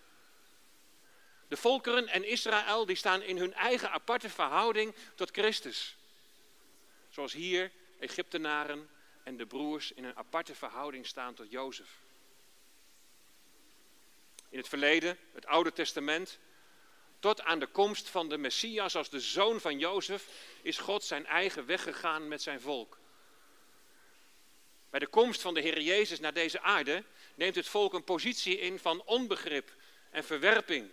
De 1.47 1.57
volkeren 1.57 2.07
en 2.07 2.23
Israël 2.23 2.85
die 2.85 2.95
staan 2.95 3.21
in 3.21 3.37
hun 3.37 3.53
eigen 3.53 3.91
aparte 3.91 4.29
verhouding 4.29 4.95
tot 5.15 5.31
Christus. 5.31 5.97
Zoals 7.09 7.33
hier 7.33 7.71
Egyptenaren 7.99 8.89
en 9.23 9.37
de 9.37 9.45
broers 9.45 9.91
in 9.91 10.03
een 10.03 10.15
aparte 10.15 10.55
verhouding 10.55 11.05
staan 11.05 11.33
tot 11.33 11.51
Jozef. 11.51 11.99
In 14.49 14.57
het 14.57 14.67
verleden, 14.67 15.17
het 15.31 15.45
Oude 15.45 15.73
Testament, 15.73 16.39
tot 17.19 17.41
aan 17.41 17.59
de 17.59 17.67
komst 17.67 18.09
van 18.09 18.29
de 18.29 18.37
Messias 18.37 18.95
als 18.95 19.09
de 19.09 19.19
zoon 19.19 19.59
van 19.59 19.79
Jozef, 19.79 20.27
is 20.61 20.77
God 20.77 21.03
zijn 21.03 21.25
eigen 21.25 21.65
weg 21.65 21.83
gegaan 21.83 22.27
met 22.27 22.41
zijn 22.41 22.61
volk. 22.61 22.97
Bij 24.89 24.99
de 24.99 25.07
komst 25.07 25.41
van 25.41 25.53
de 25.53 25.61
Heer 25.61 25.81
Jezus 25.81 26.19
naar 26.19 26.33
deze 26.33 26.61
aarde 26.61 27.03
neemt 27.35 27.55
het 27.55 27.67
volk 27.67 27.93
een 27.93 28.03
positie 28.03 28.59
in 28.59 28.79
van 28.79 29.01
onbegrip 29.05 29.73
en 30.09 30.23
verwerping. 30.23 30.89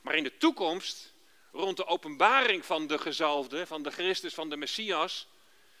Maar 0.00 0.14
in 0.14 0.24
de 0.24 0.36
toekomst, 0.36 1.13
rond 1.54 1.76
de 1.76 1.86
openbaring 1.86 2.64
van 2.64 2.86
de 2.86 2.98
gezalfde, 2.98 3.66
van 3.66 3.82
de 3.82 3.90
Christus, 3.90 4.34
van 4.34 4.50
de 4.50 4.56
Messias, 4.56 5.26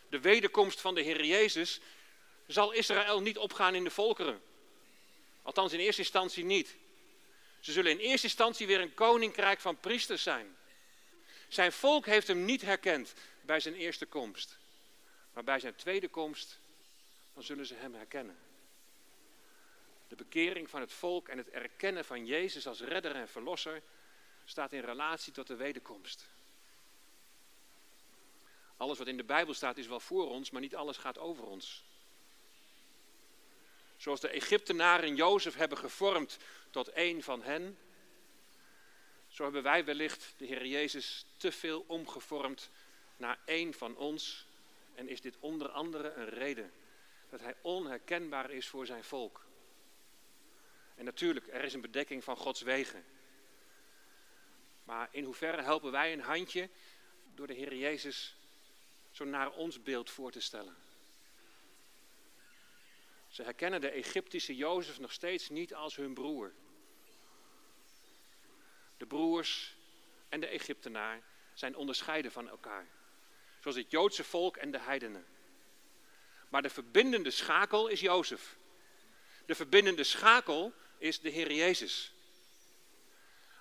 de 0.08 0.20
wederkomst 0.20 0.80
van 0.80 0.94
de 0.94 1.02
Heer 1.02 1.24
Jezus, 1.24 1.80
zal 2.46 2.72
Israël 2.72 3.20
niet 3.20 3.38
opgaan 3.38 3.74
in 3.74 3.84
de 3.84 3.90
volkeren. 3.90 4.42
Althans 5.42 5.72
in 5.72 5.78
eerste 5.78 6.00
instantie 6.00 6.44
niet. 6.44 6.76
Ze 7.60 7.72
zullen 7.72 7.90
in 7.90 7.98
eerste 7.98 8.26
instantie 8.26 8.66
weer 8.66 8.80
een 8.80 8.94
koninkrijk 8.94 9.60
van 9.60 9.80
priesters 9.80 10.22
zijn. 10.22 10.56
Zijn 11.48 11.72
volk 11.72 12.06
heeft 12.06 12.26
hem 12.26 12.44
niet 12.44 12.62
herkend 12.62 13.14
bij 13.40 13.60
zijn 13.60 13.74
eerste 13.74 14.06
komst. 14.06 14.58
Maar 15.32 15.44
bij 15.44 15.60
zijn 15.60 15.74
tweede 15.74 16.08
komst, 16.08 16.58
dan 17.34 17.42
zullen 17.42 17.66
ze 17.66 17.74
hem 17.74 17.94
herkennen. 17.94 18.38
De 20.08 20.16
bekering 20.16 20.70
van 20.70 20.80
het 20.80 20.92
volk 20.92 21.28
en 21.28 21.38
het 21.38 21.50
erkennen 21.50 22.04
van 22.04 22.26
Jezus 22.26 22.66
als 22.66 22.80
redder 22.80 23.14
en 23.14 23.28
verlosser 23.28 23.82
staat 24.44 24.72
in 24.72 24.80
relatie 24.80 25.32
tot 25.32 25.46
de 25.46 25.56
wederkomst. 25.56 26.28
Alles 28.76 28.98
wat 28.98 29.06
in 29.06 29.16
de 29.16 29.24
Bijbel 29.24 29.54
staat 29.54 29.76
is 29.76 29.86
wel 29.86 30.00
voor 30.00 30.30
ons, 30.30 30.50
maar 30.50 30.60
niet 30.60 30.76
alles 30.76 30.96
gaat 30.96 31.18
over 31.18 31.44
ons. 31.44 31.84
Zoals 33.96 34.20
de 34.20 34.28
Egyptenaren 34.28 35.14
Jozef 35.14 35.54
hebben 35.54 35.78
gevormd 35.78 36.38
tot 36.70 36.88
één 36.88 37.22
van 37.22 37.42
hen, 37.42 37.78
zo 39.28 39.42
hebben 39.42 39.62
wij 39.62 39.84
wellicht 39.84 40.34
de 40.36 40.46
Heer 40.46 40.66
Jezus 40.66 41.26
te 41.36 41.52
veel 41.52 41.84
omgevormd 41.86 42.70
naar 43.16 43.38
één 43.44 43.74
van 43.74 43.96
ons. 43.96 44.46
En 44.94 45.08
is 45.08 45.20
dit 45.20 45.36
onder 45.40 45.68
andere 45.68 46.12
een 46.12 46.28
reden 46.28 46.72
dat 47.30 47.40
hij 47.40 47.54
onherkenbaar 47.60 48.50
is 48.50 48.68
voor 48.68 48.86
zijn 48.86 49.04
volk. 49.04 49.44
En 50.94 51.04
natuurlijk, 51.04 51.46
er 51.46 51.64
is 51.64 51.74
een 51.74 51.80
bedekking 51.80 52.24
van 52.24 52.36
Gods 52.36 52.62
wegen. 52.62 53.04
Maar 54.84 55.08
in 55.10 55.24
hoeverre 55.24 55.62
helpen 55.62 55.90
wij 55.90 56.12
een 56.12 56.20
handje 56.20 56.70
door 57.34 57.46
de 57.46 57.54
Heer 57.54 57.74
Jezus 57.74 58.36
zo 59.10 59.24
naar 59.24 59.50
ons 59.50 59.82
beeld 59.82 60.10
voor 60.10 60.30
te 60.30 60.40
stellen? 60.40 60.76
Ze 63.28 63.42
herkennen 63.42 63.80
de 63.80 63.88
Egyptische 63.88 64.56
Jozef 64.56 64.98
nog 64.98 65.12
steeds 65.12 65.48
niet 65.48 65.74
als 65.74 65.96
hun 65.96 66.14
broer. 66.14 66.52
De 68.96 69.06
broers 69.06 69.74
en 70.28 70.40
de 70.40 70.46
Egyptenaar 70.46 71.22
zijn 71.54 71.76
onderscheiden 71.76 72.32
van 72.32 72.48
elkaar. 72.48 72.88
Zoals 73.60 73.76
het 73.76 73.90
Joodse 73.90 74.24
volk 74.24 74.56
en 74.56 74.70
de 74.70 74.78
heidenen. 74.78 75.26
Maar 76.48 76.62
de 76.62 76.70
verbindende 76.70 77.30
schakel 77.30 77.88
is 77.88 78.00
Jozef. 78.00 78.56
De 79.46 79.54
verbindende 79.54 80.04
schakel 80.04 80.72
is 80.98 81.20
de 81.20 81.28
Heer 81.28 81.52
Jezus. 81.52 82.13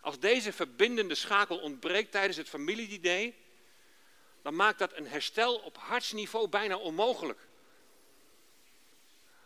Als 0.04 0.20
deze 0.20 0.54
verbindende 0.54 1.16
schakel 1.16 1.58
ontbreekt 1.58 2.12
tijdens 2.12 2.38
het 2.38 2.50
familiediner, 2.50 3.34
dan 4.42 4.56
maakt 4.56 4.80
dat 4.80 4.98
een 4.98 5.08
herstel 5.08 5.56
op 5.56 5.78
hartsniveau 5.78 6.48
bijna 6.48 6.78
onmogelijk. 6.78 7.40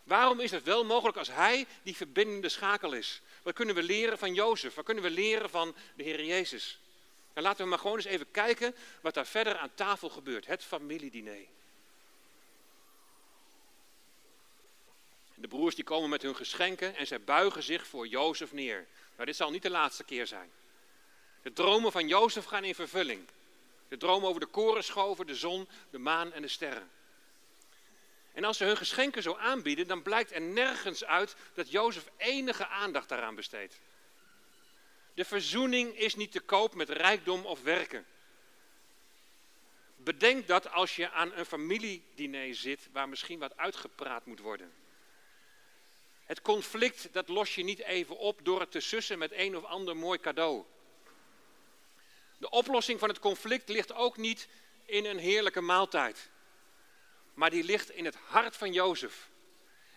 Waarom 0.04 0.40
is 0.40 0.52
het 0.52 0.64
wel 0.64 0.86
mogelijk 0.86 1.18
als 1.18 1.28
Hij 1.28 1.66
die 1.84 1.96
verbindende 1.96 2.50
schakel 2.50 2.94
is? 2.94 3.22
Wat 3.44 3.54
kunnen 3.54 3.76
we 3.76 3.84
leren 3.84 4.18
van 4.18 4.34
Jozef? 4.34 4.76
Wat 4.76 4.86
kunnen 4.86 5.04
we 5.04 5.10
leren 5.10 5.50
van 5.50 5.76
de 5.96 6.04
Heer 6.04 6.24
Jezus? 6.24 6.80
En 7.34 7.44
laten 7.44 7.64
we 7.64 7.70
maar 7.70 7.80
gewoon 7.80 7.96
eens 7.96 8.06
even 8.06 8.32
kijken 8.32 8.76
wat 9.02 9.14
daar 9.14 9.28
verder 9.28 9.58
aan 9.58 9.74
tafel 9.74 10.10
gebeurt. 10.10 10.46
Het 10.46 10.64
familiediner. 10.64 11.46
De 15.34 15.48
broers 15.48 15.76
die 15.76 15.84
komen 15.84 16.10
met 16.10 16.22
hun 16.22 16.36
geschenken 16.36 16.96
en 16.96 17.08
zij 17.08 17.22
buigen 17.22 17.64
zich 17.64 17.88
voor 17.88 18.08
Jozef 18.08 18.52
neer. 18.52 18.88
Maar 19.18 19.26
dit 19.26 19.36
zal 19.36 19.52
niet 19.52 19.62
de 19.62 19.70
laatste 19.70 20.04
keer 20.04 20.28
zijn. 20.28 20.52
De 21.42 21.54
dromen 21.54 21.92
van 21.92 22.08
Jozef 22.08 22.46
gaan 22.46 22.64
in 22.64 22.76
vervulling. 22.76 23.28
De 23.88 23.98
dromen 23.98 24.30
over 24.30 24.42
de 24.42 24.48
korenschoven, 24.48 25.28
de 25.28 25.36
zon, 25.36 25.68
de 25.90 25.98
maan 25.98 26.34
en 26.34 26.42
de 26.42 26.48
sterren. 26.48 26.90
En 28.34 28.44
als 28.44 28.58
ze 28.58 28.64
hun 28.64 28.78
geschenken 28.78 29.22
zo 29.22 29.36
aanbieden, 29.36 29.88
dan 29.88 30.02
blijkt 30.02 30.32
er 30.32 30.42
nergens 30.42 31.06
uit 31.06 31.36
dat 31.54 31.72
Jozef 31.72 32.10
enige 32.18 32.68
aandacht 32.68 33.10
daaraan 33.10 33.36
besteedt. 33.36 33.80
De 35.14 35.26
verzoening 35.26 35.98
is 35.98 36.16
niet 36.16 36.32
te 36.32 36.40
koop 36.40 36.76
met 36.76 36.90
rijkdom 36.90 37.46
of 37.46 37.62
werken. 37.62 38.06
Bedenk 39.96 40.48
dat 40.48 40.72
als 40.72 40.96
je 40.96 41.12
aan 41.12 41.34
een 41.34 41.46
familiediner 41.46 42.56
zit 42.56 42.90
waar 42.92 43.10
misschien 43.10 43.40
wat 43.40 43.58
uitgepraat 43.58 44.26
moet 44.26 44.40
worden. 44.40 44.74
Het 46.28 46.42
conflict 46.42 47.14
dat 47.14 47.28
los 47.28 47.56
je 47.56 47.64
niet 47.64 47.80
even 47.80 48.18
op 48.18 48.40
door 48.44 48.60
het 48.60 48.72
te 48.72 48.80
sussen 48.80 49.18
met 49.18 49.32
een 49.34 49.58
of 49.58 49.64
ander 49.64 49.98
mooi 49.98 50.20
cadeau. 50.20 50.64
De 52.38 52.50
oplossing 52.50 53.00
van 53.00 53.10
het 53.10 53.20
conflict 53.20 53.70
ligt 53.70 53.94
ook 53.94 54.18
niet 54.18 54.48
in 54.86 55.06
een 55.06 55.18
heerlijke 55.18 55.62
maaltijd. 55.62 56.30
Maar 57.34 57.50
die 57.50 57.64
ligt 57.64 57.90
in 57.90 58.06
het 58.06 58.16
hart 58.16 58.58
van 58.58 58.74
Jozef. 58.74 59.30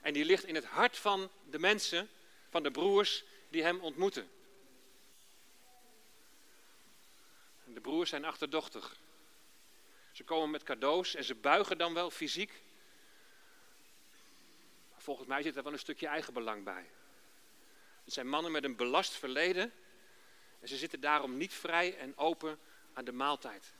En 0.01 0.13
die 0.13 0.25
ligt 0.25 0.45
in 0.45 0.55
het 0.55 0.65
hart 0.65 0.97
van 0.97 1.31
de 1.51 1.59
mensen, 1.59 2.11
van 2.51 2.63
de 2.63 2.71
broers 2.71 3.25
die 3.49 3.63
hem 3.63 3.81
ontmoeten. 3.81 4.31
De 7.65 7.81
broers 7.81 8.11
zijn 8.11 8.25
achterdochtig. 8.25 8.97
Ze 10.13 10.25
komen 10.25 10.51
met 10.51 10.63
cadeaus 10.63 11.15
en 11.15 11.25
ze 11.25 11.35
buigen 11.35 11.79
dan 11.79 11.95
wel 11.95 12.11
fysiek. 12.11 12.63
Volgens 15.03 15.29
mij 15.29 15.43
zit 15.43 15.57
er 15.57 15.63
wel 15.63 15.73
een 15.73 15.79
stukje 15.79 16.07
eigenbelang 16.07 16.65
bij. 16.65 16.91
Het 18.05 18.13
zijn 18.13 18.29
mannen 18.29 18.53
met 18.53 18.65
een 18.65 18.77
belast 18.77 19.13
verleden. 19.13 19.73
En 20.61 20.69
ze 20.69 20.77
zitten 20.77 21.01
daarom 21.01 21.37
niet 21.37 21.55
vrij 21.55 21.97
en 21.97 22.17
open 22.17 22.59
aan 22.93 23.05
de 23.05 23.13
maaltijd. 23.13 23.73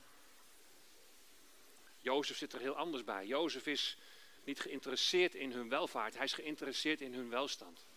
Jozef 1.97 2.37
zit 2.37 2.53
er 2.53 2.59
heel 2.59 2.75
anders 2.75 3.03
bij. 3.03 3.25
Jozef 3.25 3.67
is 3.67 3.97
niet 4.43 4.59
geïnteresseerd 4.59 5.35
in 5.35 5.51
hun 5.51 5.69
welvaart, 5.69 6.15
hij 6.15 6.25
is 6.25 6.33
geïnteresseerd 6.33 7.01
in 7.01 7.13
hun 7.13 7.29
welstand. 7.29 7.87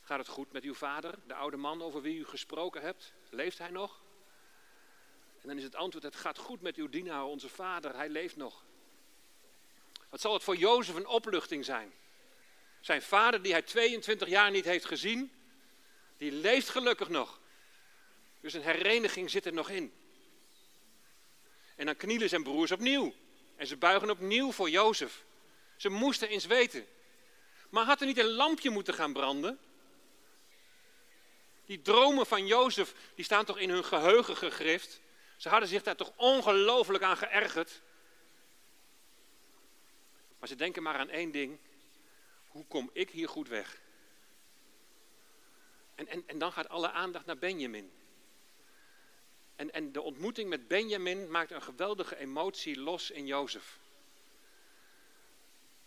Gaat 0.00 0.18
het 0.18 0.28
goed 0.28 0.52
met 0.52 0.64
uw 0.64 0.74
vader, 0.74 1.14
de 1.26 1.34
oude 1.34 1.56
man 1.56 1.82
over 1.82 2.02
wie 2.02 2.18
u 2.18 2.24
gesproken 2.24 2.82
hebt? 2.82 3.12
Leeft 3.30 3.58
hij 3.58 3.70
nog? 3.70 4.00
En 5.40 5.48
dan 5.48 5.56
is 5.56 5.62
het 5.62 5.74
antwoord: 5.74 6.04
Het 6.04 6.16
gaat 6.16 6.38
goed 6.38 6.60
met 6.60 6.76
uw 6.76 6.88
dienaar, 6.88 7.24
onze 7.24 7.48
vader, 7.48 7.94
hij 7.94 8.08
leeft 8.08 8.36
nog. 8.36 8.64
Wat 10.08 10.20
zal 10.20 10.32
het 10.32 10.42
voor 10.42 10.56
Jozef 10.56 10.94
een 10.94 11.06
opluchting 11.06 11.64
zijn? 11.64 11.92
Zijn 12.80 13.02
vader, 13.02 13.42
die 13.42 13.52
hij 13.52 13.62
22 13.62 14.28
jaar 14.28 14.50
niet 14.50 14.64
heeft 14.64 14.84
gezien, 14.84 15.32
die 16.16 16.32
leeft 16.32 16.68
gelukkig 16.68 17.08
nog. 17.08 17.40
Dus 18.40 18.54
een 18.54 18.62
hereniging 18.62 19.30
zit 19.30 19.46
er 19.46 19.52
nog 19.52 19.70
in. 19.70 19.92
En 21.76 21.86
dan 21.86 21.96
knielen 21.96 22.28
zijn 22.28 22.42
broers 22.42 22.72
opnieuw. 22.72 23.14
En 23.56 23.66
ze 23.66 23.76
buigen 23.76 24.10
opnieuw 24.10 24.52
voor 24.52 24.70
Jozef. 24.70 25.24
Ze 25.76 25.88
moesten 25.88 26.28
eens 26.28 26.46
weten. 26.46 26.86
Maar 27.70 27.84
had 27.84 28.00
er 28.00 28.06
niet 28.06 28.18
een 28.18 28.32
lampje 28.32 28.70
moeten 28.70 28.94
gaan 28.94 29.12
branden? 29.12 29.58
Die 31.66 31.82
dromen 31.82 32.26
van 32.26 32.46
Jozef, 32.46 32.94
die 33.14 33.24
staan 33.24 33.44
toch 33.44 33.58
in 33.58 33.70
hun 33.70 33.84
geheugen 33.84 34.36
gegrift? 34.36 35.00
Ze 35.36 35.48
hadden 35.48 35.68
zich 35.68 35.82
daar 35.82 35.96
toch 35.96 36.12
ongelooflijk 36.16 37.04
aan 37.04 37.16
geërgerd? 37.16 37.80
Maar 40.38 40.48
ze 40.48 40.54
denken 40.54 40.82
maar 40.82 40.98
aan 40.98 41.08
één 41.08 41.30
ding. 41.30 41.58
Hoe 42.48 42.66
kom 42.66 42.90
ik 42.92 43.10
hier 43.10 43.28
goed 43.28 43.48
weg? 43.48 43.80
En, 45.94 46.08
en, 46.08 46.22
en 46.26 46.38
dan 46.38 46.52
gaat 46.52 46.68
alle 46.68 46.90
aandacht 46.90 47.26
naar 47.26 47.38
Benjamin. 47.38 47.92
En, 49.56 49.72
en 49.72 49.92
de 49.92 50.02
ontmoeting 50.02 50.48
met 50.48 50.68
Benjamin 50.68 51.30
maakt 51.30 51.50
een 51.50 51.62
geweldige 51.62 52.16
emotie 52.16 52.80
los 52.80 53.10
in 53.10 53.26
Jozef. 53.26 53.78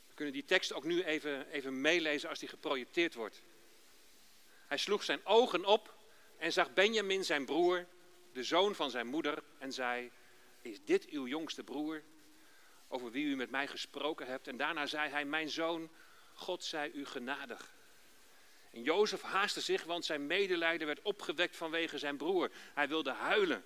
We 0.08 0.14
kunnen 0.14 0.34
die 0.34 0.46
tekst 0.46 0.74
ook 0.74 0.84
nu 0.84 1.04
even, 1.04 1.48
even 1.50 1.82
meelezen 1.82 2.30
als 2.30 2.40
die 2.40 2.50
geprojecteerd 2.50 3.14
wordt. 3.14 3.42
Hij 4.68 4.78
sloeg 4.78 5.04
zijn 5.04 5.26
ogen 5.26 5.66
op 5.66 5.96
en 6.38 6.54
zag 6.54 6.74
Benjamin, 6.74 7.24
zijn 7.24 7.46
broer, 7.46 7.88
de 8.34 8.44
zoon 8.44 8.76
van 8.76 8.90
zijn 8.90 9.08
moeder, 9.08 9.44
en 9.58 9.74
zei: 9.74 10.12
Is 10.62 10.84
dit 10.84 11.10
uw 11.10 11.28
jongste 11.28 11.64
broer, 11.64 12.04
over 12.92 13.12
wie 13.12 13.26
u 13.26 13.36
met 13.36 13.50
mij 13.50 13.68
gesproken 13.68 14.28
hebt? 14.28 14.48
En 14.48 14.58
daarna 14.58 14.86
zei 14.86 15.10
hij: 15.10 15.26
Mijn 15.26 15.50
zoon, 15.50 15.90
God 16.34 16.64
zij 16.64 16.92
u 16.92 17.06
genadig. 17.06 17.74
En 18.72 18.84
Jozef 18.84 19.22
haastte 19.22 19.62
zich, 19.62 19.84
want 19.84 20.06
zijn 20.06 20.28
medelijden 20.28 20.88
werd 20.88 21.02
opgewekt 21.02 21.56
vanwege 21.56 21.98
zijn 21.98 22.18
broer. 22.18 22.52
Hij 22.74 22.88
wilde 22.88 23.12
huilen. 23.12 23.64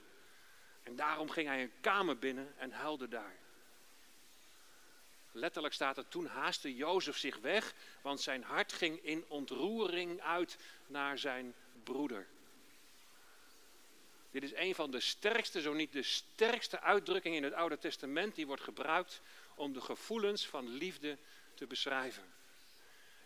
En 0.83 0.95
daarom 0.95 1.29
ging 1.29 1.47
hij 1.47 1.61
een 1.61 1.73
kamer 1.81 2.17
binnen 2.17 2.53
en 2.57 2.71
huilde 2.71 3.07
daar. 3.07 3.35
Letterlijk 5.31 5.73
staat 5.73 5.97
er, 5.97 6.07
toen 6.07 6.25
haastte 6.25 6.75
Jozef 6.75 7.17
zich 7.17 7.37
weg, 7.37 7.73
want 8.01 8.21
zijn 8.21 8.43
hart 8.43 8.73
ging 8.73 9.03
in 9.03 9.25
ontroering 9.27 10.21
uit 10.21 10.57
naar 10.87 11.17
zijn 11.17 11.53
broeder. 11.83 12.27
Dit 14.35 14.43
is 14.43 14.53
een 14.55 14.75
van 14.75 14.91
de 14.91 14.99
sterkste, 14.99 15.61
zo 15.61 15.73
niet 15.73 15.91
de 15.91 16.03
sterkste 16.03 16.81
uitdrukkingen 16.81 17.37
in 17.37 17.43
het 17.43 17.53
Oude 17.53 17.77
Testament 17.77 18.35
die 18.35 18.47
wordt 18.47 18.61
gebruikt 18.61 19.21
om 19.55 19.73
de 19.73 19.81
gevoelens 19.81 20.47
van 20.47 20.67
liefde 20.67 21.17
te 21.53 21.67
beschrijven. 21.67 22.23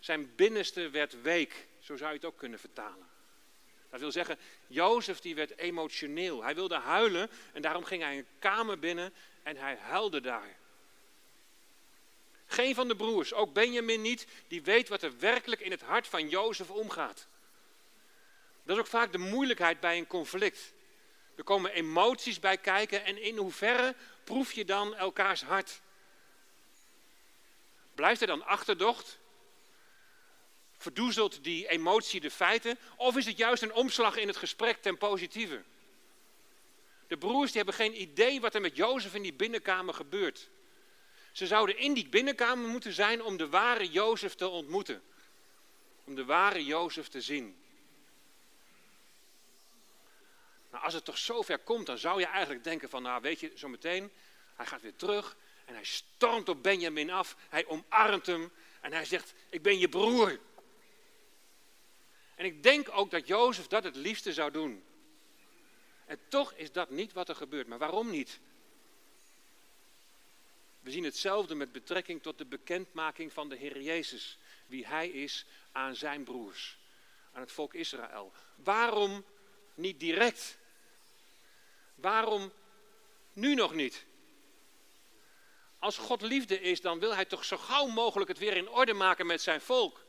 Zijn 0.00 0.34
binnenste 0.34 0.90
werd 0.90 1.22
week, 1.22 1.66
zo 1.80 1.96
zou 1.96 2.10
je 2.10 2.16
het 2.16 2.24
ook 2.24 2.36
kunnen 2.36 2.58
vertalen. 2.58 3.08
Dat 3.90 4.00
wil 4.00 4.12
zeggen, 4.12 4.38
Jozef 4.66 5.20
die 5.20 5.34
werd 5.34 5.58
emotioneel. 5.58 6.42
Hij 6.42 6.54
wilde 6.54 6.78
huilen 6.78 7.30
en 7.52 7.62
daarom 7.62 7.84
ging 7.84 8.02
hij 8.02 8.18
een 8.18 8.26
kamer 8.38 8.78
binnen 8.78 9.12
en 9.42 9.56
hij 9.56 9.76
huilde 9.76 10.20
daar. 10.20 10.56
Geen 12.46 12.74
van 12.74 12.88
de 12.88 12.96
broers, 12.96 13.32
ook 13.32 13.52
Benjamin 13.52 14.02
niet, 14.02 14.26
die 14.48 14.62
weet 14.62 14.88
wat 14.88 15.02
er 15.02 15.18
werkelijk 15.18 15.60
in 15.60 15.70
het 15.70 15.82
hart 15.82 16.06
van 16.06 16.28
Jozef 16.28 16.70
omgaat. 16.70 17.26
Dat 18.62 18.76
is 18.76 18.82
ook 18.82 18.88
vaak 18.88 19.12
de 19.12 19.18
moeilijkheid 19.18 19.80
bij 19.80 19.98
een 19.98 20.06
conflict. 20.06 20.72
Er 21.40 21.46
komen 21.46 21.72
emoties 21.72 22.40
bij 22.40 22.56
kijken 22.56 23.04
en 23.04 23.22
in 23.22 23.36
hoeverre 23.36 23.94
proef 24.24 24.52
je 24.52 24.64
dan 24.64 24.94
elkaars 24.94 25.42
hart? 25.42 25.80
Blijft 27.94 28.20
er 28.20 28.26
dan 28.26 28.44
achterdocht? 28.44 29.18
Verdoezelt 30.76 31.44
die 31.44 31.68
emotie 31.68 32.20
de 32.20 32.30
feiten? 32.30 32.78
Of 32.96 33.16
is 33.16 33.26
het 33.26 33.36
juist 33.36 33.62
een 33.62 33.72
omslag 33.72 34.16
in 34.16 34.26
het 34.26 34.36
gesprek 34.36 34.82
ten 34.82 34.98
positieve? 34.98 35.62
De 37.06 37.16
broers 37.16 37.52
die 37.52 37.56
hebben 37.56 37.74
geen 37.74 38.00
idee 38.00 38.40
wat 38.40 38.54
er 38.54 38.60
met 38.60 38.76
Jozef 38.76 39.14
in 39.14 39.22
die 39.22 39.34
binnenkamer 39.34 39.94
gebeurt. 39.94 40.48
Ze 41.32 41.46
zouden 41.46 41.78
in 41.78 41.94
die 41.94 42.08
binnenkamer 42.08 42.68
moeten 42.68 42.92
zijn 42.92 43.22
om 43.22 43.36
de 43.36 43.48
ware 43.48 43.90
Jozef 43.90 44.34
te 44.34 44.48
ontmoeten. 44.48 45.02
Om 46.04 46.14
de 46.14 46.24
ware 46.24 46.64
Jozef 46.64 47.08
te 47.08 47.20
zien. 47.20 47.56
Nou, 50.70 50.84
als 50.84 50.94
het 50.94 51.04
toch 51.04 51.18
zover 51.18 51.58
komt, 51.58 51.86
dan 51.86 51.98
zou 51.98 52.20
je 52.20 52.26
eigenlijk 52.26 52.64
denken 52.64 52.88
van, 52.88 53.02
nou 53.02 53.22
weet 53.22 53.40
je, 53.40 53.52
zometeen, 53.54 54.10
hij 54.54 54.66
gaat 54.66 54.82
weer 54.82 54.96
terug 54.96 55.36
en 55.64 55.74
hij 55.74 55.84
stormt 55.84 56.48
op 56.48 56.62
Benjamin 56.62 57.10
af, 57.10 57.36
hij 57.48 57.66
omarmt 57.66 58.26
hem 58.26 58.52
en 58.80 58.92
hij 58.92 59.04
zegt, 59.04 59.34
ik 59.48 59.62
ben 59.62 59.78
je 59.78 59.88
broer. 59.88 60.40
En 62.34 62.44
ik 62.44 62.62
denk 62.62 62.88
ook 62.92 63.10
dat 63.10 63.26
Jozef 63.26 63.66
dat 63.66 63.84
het 63.84 63.96
liefste 63.96 64.32
zou 64.32 64.50
doen. 64.50 64.84
En 66.06 66.18
toch 66.28 66.52
is 66.52 66.72
dat 66.72 66.90
niet 66.90 67.12
wat 67.12 67.28
er 67.28 67.34
gebeurt. 67.34 67.66
Maar 67.66 67.78
waarom 67.78 68.10
niet? 68.10 68.40
We 70.80 70.90
zien 70.90 71.04
hetzelfde 71.04 71.54
met 71.54 71.72
betrekking 71.72 72.22
tot 72.22 72.38
de 72.38 72.44
bekendmaking 72.44 73.32
van 73.32 73.48
de 73.48 73.56
Heer 73.56 73.80
Jezus. 73.80 74.38
Wie 74.66 74.86
Hij 74.86 75.08
is 75.08 75.46
aan 75.72 75.96
zijn 75.96 76.24
broers, 76.24 76.78
aan 77.32 77.40
het 77.40 77.52
volk 77.52 77.74
Israël. 77.74 78.32
Waarom 78.54 79.24
niet 79.74 80.00
direct? 80.00 80.58
Waarom 82.00 82.52
nu 83.32 83.54
nog 83.54 83.74
niet? 83.74 84.04
Als 85.78 85.98
God 85.98 86.20
liefde 86.20 86.60
is, 86.60 86.80
dan 86.80 86.98
wil 86.98 87.14
Hij 87.14 87.24
toch 87.24 87.44
zo 87.44 87.56
gauw 87.56 87.86
mogelijk 87.86 88.28
het 88.28 88.38
weer 88.38 88.56
in 88.56 88.68
orde 88.68 88.92
maken 88.92 89.26
met 89.26 89.42
zijn 89.42 89.60
volk. 89.60 90.04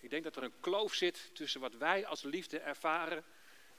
Ik 0.00 0.10
denk 0.10 0.24
dat 0.24 0.36
er 0.36 0.42
een 0.42 0.60
kloof 0.60 0.94
zit 0.94 1.30
tussen 1.32 1.60
wat 1.60 1.74
wij 1.74 2.06
als 2.06 2.22
liefde 2.22 2.58
ervaren 2.58 3.24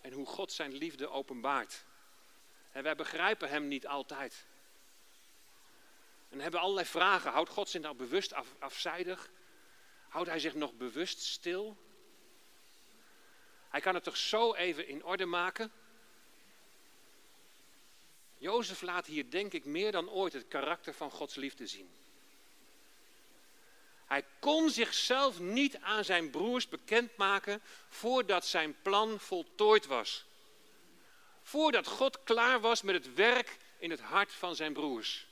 en 0.01 0.11
hoe 0.11 0.25
God 0.25 0.51
zijn 0.51 0.73
liefde 0.73 1.09
openbaart. 1.09 1.85
En 2.71 2.83
wij 2.83 2.95
begrijpen 2.95 3.49
Hem 3.49 3.67
niet 3.67 3.87
altijd. 3.87 4.45
En 6.29 6.39
hebben 6.39 6.59
allerlei 6.59 6.87
vragen. 6.87 7.31
Houdt 7.31 7.49
God 7.49 7.69
zich 7.69 7.81
nou 7.81 7.95
bewust 7.95 8.33
af, 8.33 8.47
afzijdig? 8.59 9.29
Houdt 10.07 10.29
Hij 10.29 10.39
zich 10.39 10.53
nog 10.53 10.73
bewust 10.73 11.21
stil? 11.21 11.77
Hij 13.75 13.83
kan 13.83 13.95
het 13.95 14.03
toch 14.03 14.17
zo 14.17 14.53
even 14.53 14.87
in 14.87 15.03
orde 15.03 15.25
maken? 15.25 15.71
Jozef 18.37 18.81
laat 18.81 19.05
hier 19.05 19.29
denk 19.29 19.53
ik 19.53 19.65
meer 19.65 19.91
dan 19.91 20.09
ooit 20.09 20.33
het 20.33 20.47
karakter 20.47 20.93
van 20.93 21.11
Gods 21.11 21.35
liefde 21.35 21.67
zien. 21.67 21.89
Hij 24.05 24.25
kon 24.39 24.69
zichzelf 24.69 25.39
niet 25.39 25.77
aan 25.77 26.03
zijn 26.05 26.29
broers 26.29 26.67
bekendmaken 26.67 27.61
voordat 27.89 28.45
zijn 28.45 28.75
plan 28.81 29.19
voltooid 29.19 29.85
was. 29.85 30.25
Voordat 31.41 31.87
God 31.87 32.23
klaar 32.23 32.59
was 32.59 32.81
met 32.81 32.95
het 32.95 33.13
werk 33.13 33.57
in 33.77 33.89
het 33.89 34.01
hart 34.01 34.31
van 34.31 34.55
zijn 34.55 34.73
broers. 34.73 35.27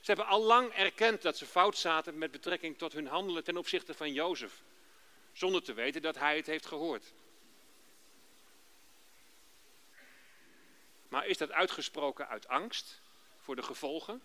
Ze 0.00 0.12
hebben 0.12 0.26
al 0.26 0.42
lang 0.42 0.72
erkend 0.72 1.22
dat 1.22 1.36
ze 1.36 1.46
fout 1.46 1.78
zaten 1.78 2.18
met 2.18 2.30
betrekking 2.30 2.78
tot 2.78 2.92
hun 2.92 3.06
handelen 3.06 3.44
ten 3.44 3.56
opzichte 3.56 3.94
van 3.94 4.12
Jozef. 4.12 4.62
Zonder 5.36 5.62
te 5.62 5.72
weten 5.72 6.02
dat 6.02 6.18
hij 6.18 6.36
het 6.36 6.46
heeft 6.46 6.66
gehoord. 6.66 7.12
Maar 11.08 11.26
is 11.26 11.38
dat 11.38 11.50
uitgesproken 11.50 12.28
uit 12.28 12.48
angst 12.48 13.00
voor 13.40 13.56
de 13.56 13.62
gevolgen? 13.62 14.22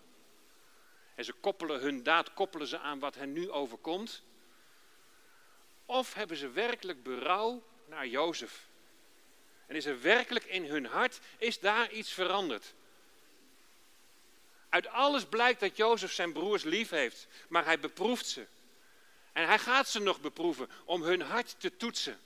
En 1.14 1.24
ze 1.24 1.32
koppelen 1.32 1.80
hun 1.80 2.02
daad 2.02 2.34
koppelen 2.34 2.66
ze 2.66 2.78
aan 2.78 2.98
wat 2.98 3.14
hen 3.14 3.32
nu 3.32 3.50
overkomt. 3.50 4.22
Of 5.86 6.14
hebben 6.14 6.36
ze 6.36 6.50
werkelijk 6.50 7.02
berouw 7.02 7.62
naar 7.86 8.06
Jozef? 8.06 8.66
En 9.66 9.76
is 9.76 9.84
er 9.84 10.00
werkelijk 10.00 10.44
in 10.44 10.64
hun 10.64 10.86
hart, 10.86 11.20
is 11.38 11.60
daar 11.60 11.90
iets 11.90 12.12
veranderd? 12.12 12.74
Uit 14.68 14.86
alles 14.86 15.26
blijkt 15.26 15.60
dat 15.60 15.76
Jozef 15.76 16.12
zijn 16.12 16.32
broers 16.32 16.62
lief 16.62 16.90
heeft, 16.90 17.28
maar 17.48 17.64
hij 17.64 17.80
beproeft 17.80 18.26
ze. 18.26 18.46
En 19.32 19.46
hij 19.46 19.58
gaat 19.58 19.88
ze 19.88 20.00
nog 20.00 20.20
beproeven 20.20 20.68
om 20.84 21.02
hun 21.02 21.20
hart 21.20 21.54
te 21.58 21.76
toetsen. 21.76 22.20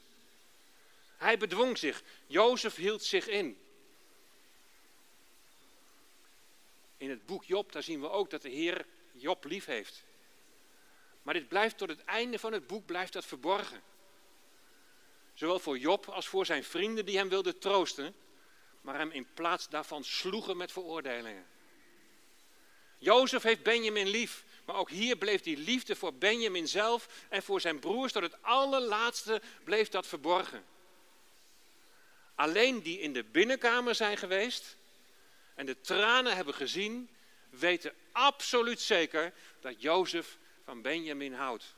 Hij 1.17 1.39
bedwong 1.39 1.79
zich, 1.79 2.03
Jozef 2.27 2.75
hield 2.75 3.05
zich 3.05 3.29
in. 3.29 3.59
In 6.97 7.11
het 7.11 7.27
boek 7.27 7.45
Job, 7.45 7.73
daar 7.73 7.83
zien 7.83 8.01
we 8.01 8.11
ook 8.11 8.31
dat 8.31 8.43
de 8.43 8.49
Heer 8.49 8.87
Job 9.13 9.45
lief 9.45 9.65
heeft. 9.65 10.05
Maar 11.23 11.35
dit 11.35 11.49
blijft 11.49 11.79
tot 11.79 11.89
het 11.89 12.05
einde 12.05 12.39
van 12.39 12.53
het 12.53 12.67
boek 12.67 12.87
blijft 12.87 13.13
dat 13.13 13.25
verborgen. 13.25 13.83
Zowel 15.35 15.59
voor 15.59 15.79
Job 15.79 16.07
als 16.09 16.29
voor 16.29 16.47
zijn 16.47 16.65
vrienden 16.65 17.07
die 17.07 17.17
hem 17.17 17.29
wilden 17.29 17.59
troosten, 17.59 18.15
maar 18.81 18.99
hem 18.99 19.11
in 19.11 19.27
plaats 19.35 19.69
daarvan 19.69 20.05
sloegen 20.05 20.57
met 20.57 20.73
veroordelingen. 20.73 21.47
Jozef 22.99 23.43
heeft 23.43 23.63
Benjamin 23.63 24.09
lief, 24.09 24.45
maar 24.67 24.77
ook 24.77 24.91
hier 24.91 25.17
bleef 25.17 25.41
die 25.41 25.57
liefde 25.57 25.97
voor 25.97 26.15
Benjamin 26.15 26.69
zelf 26.69 27.09
en 27.29 27.43
voor 27.43 27.61
zijn 27.61 27.79
broers 27.79 28.13
tot 28.13 28.23
het 28.23 28.43
allerlaatste 28.43 29.43
bleef 29.65 29.89
dat 29.89 30.07
verborgen. 30.07 30.65
Alleen 32.35 32.83
die 32.83 33.01
in 33.01 33.13
de 33.13 33.25
binnenkamer 33.25 33.95
zijn 33.95 34.17
geweest, 34.17 34.77
en 35.55 35.67
de 35.67 35.81
tranen 35.81 36.37
hebben 36.37 36.55
gezien, 36.55 37.09
weten 37.51 37.95
absoluut 38.13 38.81
zeker 38.81 39.33
dat 39.61 39.83
Jozef 39.83 40.39
van 40.65 40.83
Benjamin 40.83 41.35
houdt. 41.35 41.75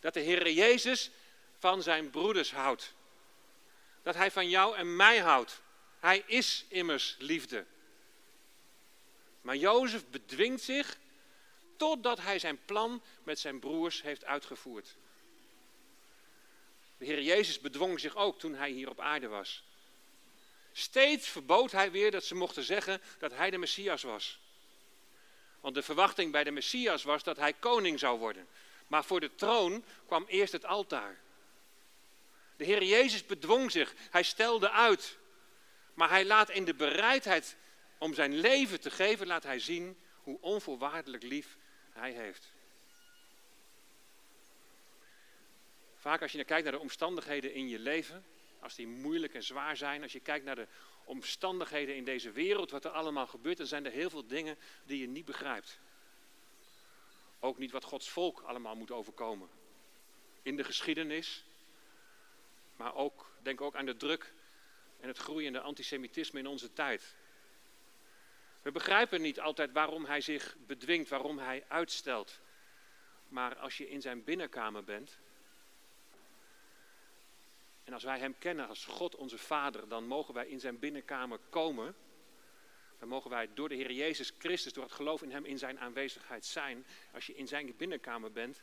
Dat 0.00 0.14
de 0.14 0.20
Heer 0.20 0.50
Jezus 0.50 1.10
van 1.58 1.82
zijn 1.82 2.10
broeders 2.10 2.52
houdt. 2.52 2.94
Dat 4.02 4.14
hij 4.14 4.30
van 4.30 4.48
jou 4.48 4.76
en 4.76 4.96
mij 4.96 5.18
houdt. 5.18 5.60
Hij 6.00 6.22
is 6.26 6.64
immers 6.68 7.16
liefde. 7.18 7.64
Maar 9.40 9.56
Jozef 9.56 10.06
bedwingt 10.10 10.62
zich 10.62 10.98
totdat 11.82 12.20
hij 12.20 12.38
zijn 12.38 12.64
plan 12.64 13.02
met 13.22 13.38
zijn 13.38 13.58
broers 13.58 14.02
heeft 14.02 14.24
uitgevoerd. 14.24 14.96
De 16.98 17.04
Heer 17.04 17.22
Jezus 17.22 17.60
bedwong 17.60 18.00
zich 18.00 18.16
ook 18.16 18.38
toen 18.38 18.54
hij 18.54 18.70
hier 18.70 18.90
op 18.90 19.00
aarde 19.00 19.28
was. 19.28 19.64
Steeds 20.72 21.28
verbood 21.28 21.72
hij 21.72 21.90
weer 21.90 22.10
dat 22.10 22.24
ze 22.24 22.34
mochten 22.34 22.62
zeggen 22.62 23.00
dat 23.18 23.32
hij 23.32 23.50
de 23.50 23.58
Messias 23.58 24.02
was. 24.02 24.38
Want 25.60 25.74
de 25.74 25.82
verwachting 25.82 26.32
bij 26.32 26.44
de 26.44 26.50
Messias 26.50 27.02
was 27.02 27.22
dat 27.22 27.36
hij 27.36 27.52
koning 27.52 27.98
zou 27.98 28.18
worden. 28.18 28.48
Maar 28.86 29.04
voor 29.04 29.20
de 29.20 29.34
troon 29.34 29.84
kwam 30.06 30.24
eerst 30.28 30.52
het 30.52 30.64
altaar. 30.64 31.20
De 32.56 32.64
Heer 32.64 32.82
Jezus 32.82 33.26
bedwong 33.26 33.70
zich, 33.70 33.94
hij 34.10 34.22
stelde 34.22 34.70
uit. 34.70 35.16
Maar 35.94 36.08
hij 36.08 36.24
laat 36.24 36.50
in 36.50 36.64
de 36.64 36.74
bereidheid 36.74 37.56
om 37.98 38.14
zijn 38.14 38.38
leven 38.38 38.80
te 38.80 38.90
geven, 38.90 39.26
laat 39.26 39.42
hij 39.42 39.58
zien 39.58 39.98
hoe 40.22 40.38
onvoorwaardelijk 40.40 41.22
lief 41.22 41.56
hij 41.92 42.12
heeft. 42.12 42.52
Vaak 45.94 46.22
als 46.22 46.32
je 46.32 46.44
kijkt 46.44 46.62
naar 46.62 46.72
de 46.72 46.78
omstandigheden 46.78 47.54
in 47.54 47.68
je 47.68 47.78
leven, 47.78 48.24
als 48.60 48.74
die 48.74 48.86
moeilijk 48.86 49.34
en 49.34 49.42
zwaar 49.42 49.76
zijn, 49.76 50.02
als 50.02 50.12
je 50.12 50.20
kijkt 50.20 50.44
naar 50.44 50.54
de 50.54 50.66
omstandigheden 51.04 51.96
in 51.96 52.04
deze 52.04 52.30
wereld, 52.30 52.70
wat 52.70 52.84
er 52.84 52.90
allemaal 52.90 53.26
gebeurt, 53.26 53.56
dan 53.56 53.66
zijn 53.66 53.86
er 53.86 53.92
heel 53.92 54.10
veel 54.10 54.26
dingen 54.26 54.58
die 54.84 55.00
je 55.00 55.08
niet 55.08 55.24
begrijpt. 55.24 55.78
Ook 57.40 57.58
niet 57.58 57.70
wat 57.70 57.84
Gods 57.84 58.08
volk 58.08 58.40
allemaal 58.40 58.76
moet 58.76 58.90
overkomen. 58.90 59.48
In 60.42 60.56
de 60.56 60.64
geschiedenis, 60.64 61.44
maar 62.76 62.94
ook, 62.94 63.30
denk 63.42 63.60
ook 63.60 63.76
aan 63.76 63.86
de 63.86 63.96
druk 63.96 64.32
en 65.00 65.08
het 65.08 65.18
groeiende 65.18 65.60
antisemitisme 65.60 66.38
in 66.38 66.46
onze 66.46 66.72
tijd. 66.72 67.14
We 68.62 68.72
begrijpen 68.72 69.20
niet 69.20 69.40
altijd 69.40 69.72
waarom 69.72 70.04
hij 70.04 70.20
zich 70.20 70.56
bedwingt, 70.66 71.08
waarom 71.08 71.38
hij 71.38 71.64
uitstelt. 71.68 72.40
Maar 73.28 73.56
als 73.56 73.76
je 73.76 73.88
in 73.88 74.00
zijn 74.00 74.24
binnenkamer 74.24 74.84
bent, 74.84 75.18
en 77.84 77.92
als 77.92 78.02
wij 78.02 78.18
Hem 78.18 78.38
kennen 78.38 78.68
als 78.68 78.84
God 78.84 79.14
onze 79.14 79.38
Vader, 79.38 79.88
dan 79.88 80.06
mogen 80.06 80.34
wij 80.34 80.46
in 80.46 80.60
Zijn 80.60 80.78
binnenkamer 80.78 81.38
komen. 81.48 81.94
Dan 82.98 83.08
mogen 83.08 83.30
wij 83.30 83.48
door 83.54 83.68
de 83.68 83.74
Heer 83.74 83.92
Jezus 83.92 84.32
Christus, 84.38 84.72
door 84.72 84.84
het 84.84 84.92
geloof 84.92 85.22
in 85.22 85.30
Hem, 85.30 85.44
in 85.44 85.58
Zijn 85.58 85.80
aanwezigheid 85.80 86.44
zijn. 86.44 86.86
Als 87.12 87.26
je 87.26 87.34
in 87.34 87.48
Zijn 87.48 87.76
binnenkamer 87.76 88.32
bent, 88.32 88.62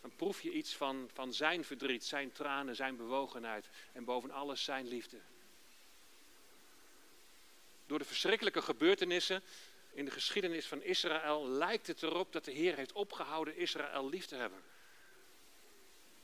dan 0.00 0.12
proef 0.16 0.40
je 0.40 0.52
iets 0.52 0.76
van, 0.76 1.10
van 1.12 1.32
Zijn 1.32 1.64
verdriet, 1.64 2.04
Zijn 2.04 2.32
tranen, 2.32 2.76
Zijn 2.76 2.96
bewogenheid 2.96 3.68
en 3.92 4.04
boven 4.04 4.30
alles 4.30 4.64
Zijn 4.64 4.86
liefde. 4.86 5.20
Door 7.90 7.98
de 7.98 8.04
verschrikkelijke 8.04 8.62
gebeurtenissen 8.62 9.42
in 9.92 10.04
de 10.04 10.10
geschiedenis 10.10 10.66
van 10.66 10.82
Israël 10.82 11.48
lijkt 11.48 11.86
het 11.86 12.02
erop 12.02 12.32
dat 12.32 12.44
de 12.44 12.50
Heer 12.50 12.76
heeft 12.76 12.92
opgehouden 12.92 13.56
Israël 13.56 14.08
lief 14.08 14.26
te 14.26 14.34
hebben. 14.34 14.62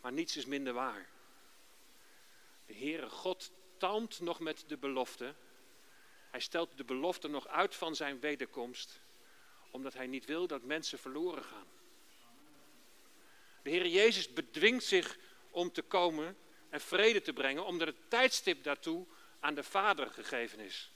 Maar 0.01 0.13
niets 0.13 0.37
is 0.37 0.45
minder 0.45 0.73
waar. 0.73 1.09
De 2.67 2.75
Heere 2.75 3.11
God 3.11 3.53
talmt 3.77 4.21
nog 4.21 4.41
met 4.41 4.65
de 4.67 4.77
belofte. 4.77 5.35
Hij 6.31 6.41
stelt 6.41 6.77
de 6.77 6.85
belofte 6.85 7.29
nog 7.29 7.49
uit 7.49 7.75
van 7.75 7.97
zijn 7.97 8.21
wederkomst, 8.21 9.01
omdat 9.71 9.95
hij 9.95 10.07
niet 10.07 10.25
wil 10.25 10.47
dat 10.47 10.63
mensen 10.63 10.99
verloren 10.99 11.45
gaan. 11.45 11.69
De 13.63 13.71
Heer 13.71 13.87
Jezus 13.87 14.33
bedwingt 14.33 14.85
zich 14.85 15.17
om 15.51 15.73
te 15.73 15.83
komen 15.83 16.37
en 16.69 16.81
vrede 16.81 17.23
te 17.23 17.33
brengen, 17.33 17.65
omdat 17.65 17.89
het 17.89 18.11
tijdstip 18.11 18.63
daartoe 18.63 19.07
aan 19.41 19.55
de 19.55 19.63
Vader 19.63 20.11
gegeven 20.11 20.59
is. 20.59 20.91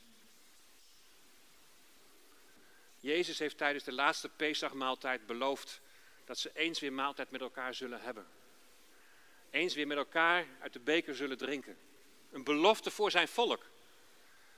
Jezus 3.00 3.38
heeft 3.38 3.56
tijdens 3.56 3.84
de 3.84 3.92
laatste 3.92 4.28
Pesachmaaltijd 4.28 5.26
beloofd 5.26 5.80
dat 6.24 6.38
ze 6.38 6.50
eens 6.54 6.80
weer 6.80 6.92
maaltijd 6.92 7.30
met 7.30 7.40
elkaar 7.40 7.74
zullen 7.74 8.00
hebben 8.00 8.26
eens 9.50 9.74
weer 9.74 9.86
met 9.86 9.96
elkaar 9.96 10.46
uit 10.60 10.72
de 10.72 10.80
beker 10.80 11.14
zullen 11.14 11.38
drinken. 11.38 11.78
Een 12.30 12.44
belofte 12.44 12.90
voor 12.90 13.10
zijn 13.10 13.28
volk. 13.28 13.66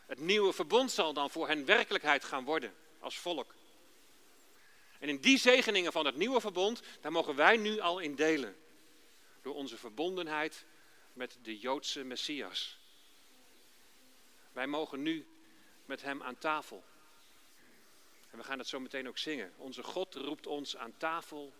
Het 0.07 0.19
nieuwe 0.19 0.53
verbond 0.53 0.91
zal 0.91 1.13
dan 1.13 1.31
voor 1.31 1.49
hen 1.49 1.65
werkelijkheid 1.65 2.25
gaan 2.25 2.45
worden 2.45 2.75
als 2.99 3.19
volk. 3.19 3.55
En 4.99 5.09
in 5.09 5.21
die 5.21 5.39
zegeningen 5.39 5.93
van 5.93 6.07
het 6.07 6.17
nieuwe 6.17 6.41
verbond, 6.41 6.83
daar 7.01 7.13
mogen 7.13 7.35
wij 7.35 7.57
nu 7.57 7.81
al 7.81 7.99
in 7.99 8.15
delen. 8.15 8.57
Door 9.43 9.55
onze 9.55 9.77
verbondenheid 9.77 10.65
met 11.13 11.39
de 11.43 11.59
Joodse 11.59 12.05
Messias. 12.05 12.79
Wij 14.53 14.67
mogen 14.67 15.03
nu 15.03 15.27
met 15.85 16.03
hem 16.03 16.23
aan 16.23 16.39
tafel. 16.39 16.85
En 18.33 18.39
we 18.39 18.45
gaan 18.45 18.59
het 18.59 18.69
zo 18.69 18.81
meteen 18.81 19.09
ook 19.09 19.19
zingen. 19.19 19.53
Onze 19.57 19.83
God 19.83 20.15
roept 20.15 20.47
ons 20.47 20.77
aan 20.77 20.97
tafel 20.97 21.53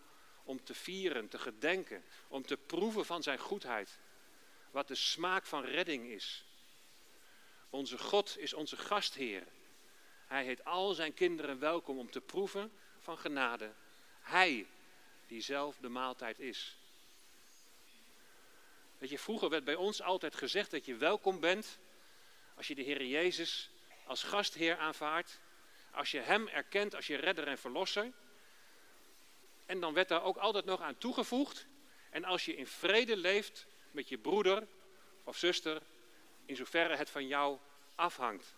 om 0.45 0.65
te 0.65 0.75
vieren, 0.75 1.29
te 1.29 1.39
gedenken, 1.39 2.05
om 2.29 2.47
te 2.47 2.57
proeven 2.57 3.07
van 3.07 3.23
zijn 3.23 3.39
goedheid. 3.39 3.99
Wat 4.71 4.89
de 4.89 4.95
smaak 4.95 5.47
van 5.47 5.65
redding 5.65 6.07
is. 6.07 6.45
Onze 7.71 7.99
God 7.99 8.39
is 8.39 8.53
onze 8.53 8.77
gastheer. 8.77 9.47
Hij 10.27 10.45
heet 10.45 10.65
al 10.65 10.95
zijn 10.95 11.15
kinderen 11.15 11.59
welkom 11.59 11.99
om 11.99 12.11
te 12.11 12.21
proeven 12.21 12.73
van 12.99 13.19
genade. 13.19 13.73
Hij 14.21 14.67
die 15.27 15.41
zelf 15.41 15.77
de 15.77 15.89
maaltijd 15.89 16.39
is. 16.39 16.77
Weet 18.99 19.11
je, 19.11 19.19
vroeger 19.19 19.49
werd 19.49 19.65
bij 19.65 19.75
ons 19.75 20.03
altijd 20.03 20.35
gezegd 20.35 20.71
dat 20.71 20.85
je 20.85 20.97
welkom 20.97 21.41
bent 21.41 21.79
als 22.55 22.67
je 22.67 22.75
de 22.75 22.83
Heer 22.83 23.05
Jezus 23.05 23.71
als 24.07 24.23
gastheer 24.23 24.77
aanvaardt. 24.77 25.41
Als 25.93 26.11
je 26.11 26.21
Hem 26.21 26.49
erkent 26.49 26.95
als 26.95 27.07
je 27.07 27.17
redder 27.17 27.47
en 27.47 27.59
verlosser. 27.59 28.13
En 29.67 29.81
dan 29.81 29.95
werd 29.95 30.09
daar 30.09 30.23
ook 30.23 30.37
altijd 30.37 30.65
nog 30.65 30.81
aan 30.81 30.99
toegevoegd. 30.99 31.67
En 32.11 32.25
als 32.25 32.45
je 32.45 32.57
in 32.57 32.67
vrede 32.67 33.17
leeft 33.17 33.67
met 33.91 34.09
je 34.09 34.19
broeder 34.19 34.67
of 35.25 35.37
zuster, 35.37 35.83
in 36.45 36.57
zoverre 36.57 36.97
het 36.97 37.11
van 37.11 37.27
jou 37.27 37.59
afhangt. 37.95 38.55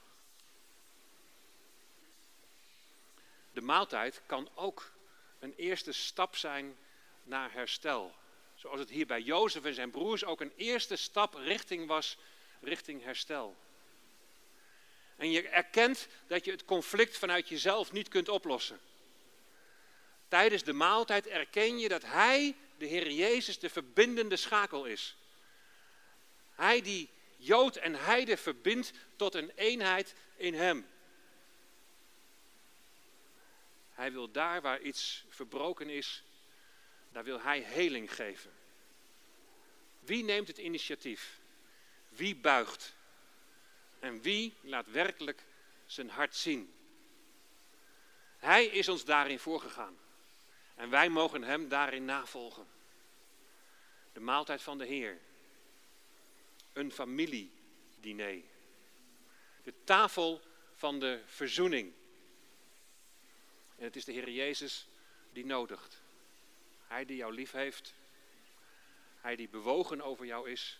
De 3.52 3.60
maaltijd 3.60 4.22
kan 4.26 4.48
ook 4.54 4.92
een 5.38 5.54
eerste 5.56 5.92
stap 5.92 6.36
zijn 6.36 6.76
naar 7.22 7.52
herstel. 7.52 8.14
Zoals 8.54 8.80
het 8.80 8.90
hier 8.90 9.06
bij 9.06 9.20
Jozef 9.20 9.64
en 9.64 9.74
zijn 9.74 9.90
broers 9.90 10.24
ook 10.24 10.40
een 10.40 10.52
eerste 10.56 10.96
stap 10.96 11.34
richting 11.34 11.86
was, 11.86 12.16
richting 12.60 13.02
herstel. 13.02 13.56
En 15.16 15.30
je 15.30 15.48
erkent 15.48 16.08
dat 16.26 16.44
je 16.44 16.50
het 16.50 16.64
conflict 16.64 17.18
vanuit 17.18 17.48
jezelf 17.48 17.92
niet 17.92 18.08
kunt 18.08 18.28
oplossen. 18.28 18.80
Tijdens 20.28 20.62
de 20.62 20.72
maaltijd 20.72 21.26
erken 21.26 21.78
je 21.78 21.88
dat 21.88 22.02
Hij, 22.02 22.56
de 22.78 22.86
Heer 22.86 23.10
Jezus, 23.10 23.58
de 23.58 23.70
verbindende 23.70 24.36
schakel 24.36 24.84
is. 24.84 25.16
Hij 26.50 26.82
die 26.82 27.10
Jood 27.36 27.76
en 27.76 27.94
Heide 27.94 28.36
verbindt 28.36 28.92
tot 29.16 29.34
een 29.34 29.52
eenheid 29.54 30.14
in 30.36 30.54
Hem. 30.54 30.86
Hij 33.90 34.12
wil 34.12 34.30
daar 34.30 34.60
waar 34.60 34.80
iets 34.80 35.24
verbroken 35.28 35.90
is, 35.90 36.22
daar 37.12 37.24
wil 37.24 37.40
Hij 37.40 37.60
heling 37.60 38.14
geven. 38.14 38.52
Wie 40.00 40.24
neemt 40.24 40.48
het 40.48 40.58
initiatief? 40.58 41.40
Wie 42.08 42.36
buigt? 42.36 42.94
En 44.04 44.22
wie 44.22 44.54
laat 44.60 44.90
werkelijk 44.90 45.44
zijn 45.86 46.10
hart 46.10 46.36
zien? 46.36 46.74
Hij 48.38 48.66
is 48.66 48.88
ons 48.88 49.04
daarin 49.04 49.38
voorgegaan. 49.38 49.98
En 50.74 50.90
wij 50.90 51.08
mogen 51.08 51.42
Hem 51.42 51.68
daarin 51.68 52.04
navolgen. 52.04 52.66
De 54.12 54.20
maaltijd 54.20 54.62
van 54.62 54.78
de 54.78 54.84
Heer. 54.84 55.20
Een 56.72 56.92
familiediner. 56.92 58.42
De 59.62 59.74
tafel 59.84 60.42
van 60.74 61.00
de 61.00 61.22
verzoening. 61.26 61.92
En 63.76 63.84
het 63.84 63.96
is 63.96 64.04
de 64.04 64.12
Heer 64.12 64.30
Jezus 64.30 64.88
die 65.32 65.44
nodigt. 65.44 66.02
Hij 66.86 67.04
die 67.04 67.16
jou 67.16 67.34
lief 67.34 67.50
heeft. 67.50 67.94
Hij 69.20 69.36
die 69.36 69.48
bewogen 69.48 70.02
over 70.02 70.26
jou 70.26 70.50
is. 70.50 70.78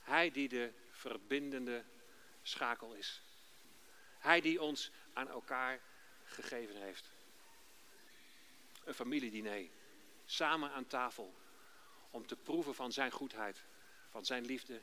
Hij 0.00 0.30
die 0.30 0.48
de 0.48 0.72
verbindende 0.90 1.84
schakel 2.50 2.94
is. 2.94 3.22
Hij 4.18 4.40
die 4.40 4.62
ons 4.62 4.90
aan 5.12 5.28
elkaar 5.28 5.80
gegeven 6.24 6.82
heeft 6.82 7.10
een 8.84 8.94
familiediner. 8.94 9.68
Samen 10.24 10.70
aan 10.70 10.86
tafel. 10.86 11.34
Om 12.10 12.26
te 12.26 12.36
proeven 12.36 12.74
van 12.74 12.92
zijn 12.92 13.10
goedheid, 13.10 13.64
van 14.10 14.24
zijn 14.24 14.44
liefde, 14.44 14.80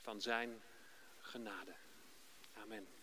van 0.00 0.20
zijn 0.20 0.62
genade. 1.20 1.74
Amen. 2.54 2.97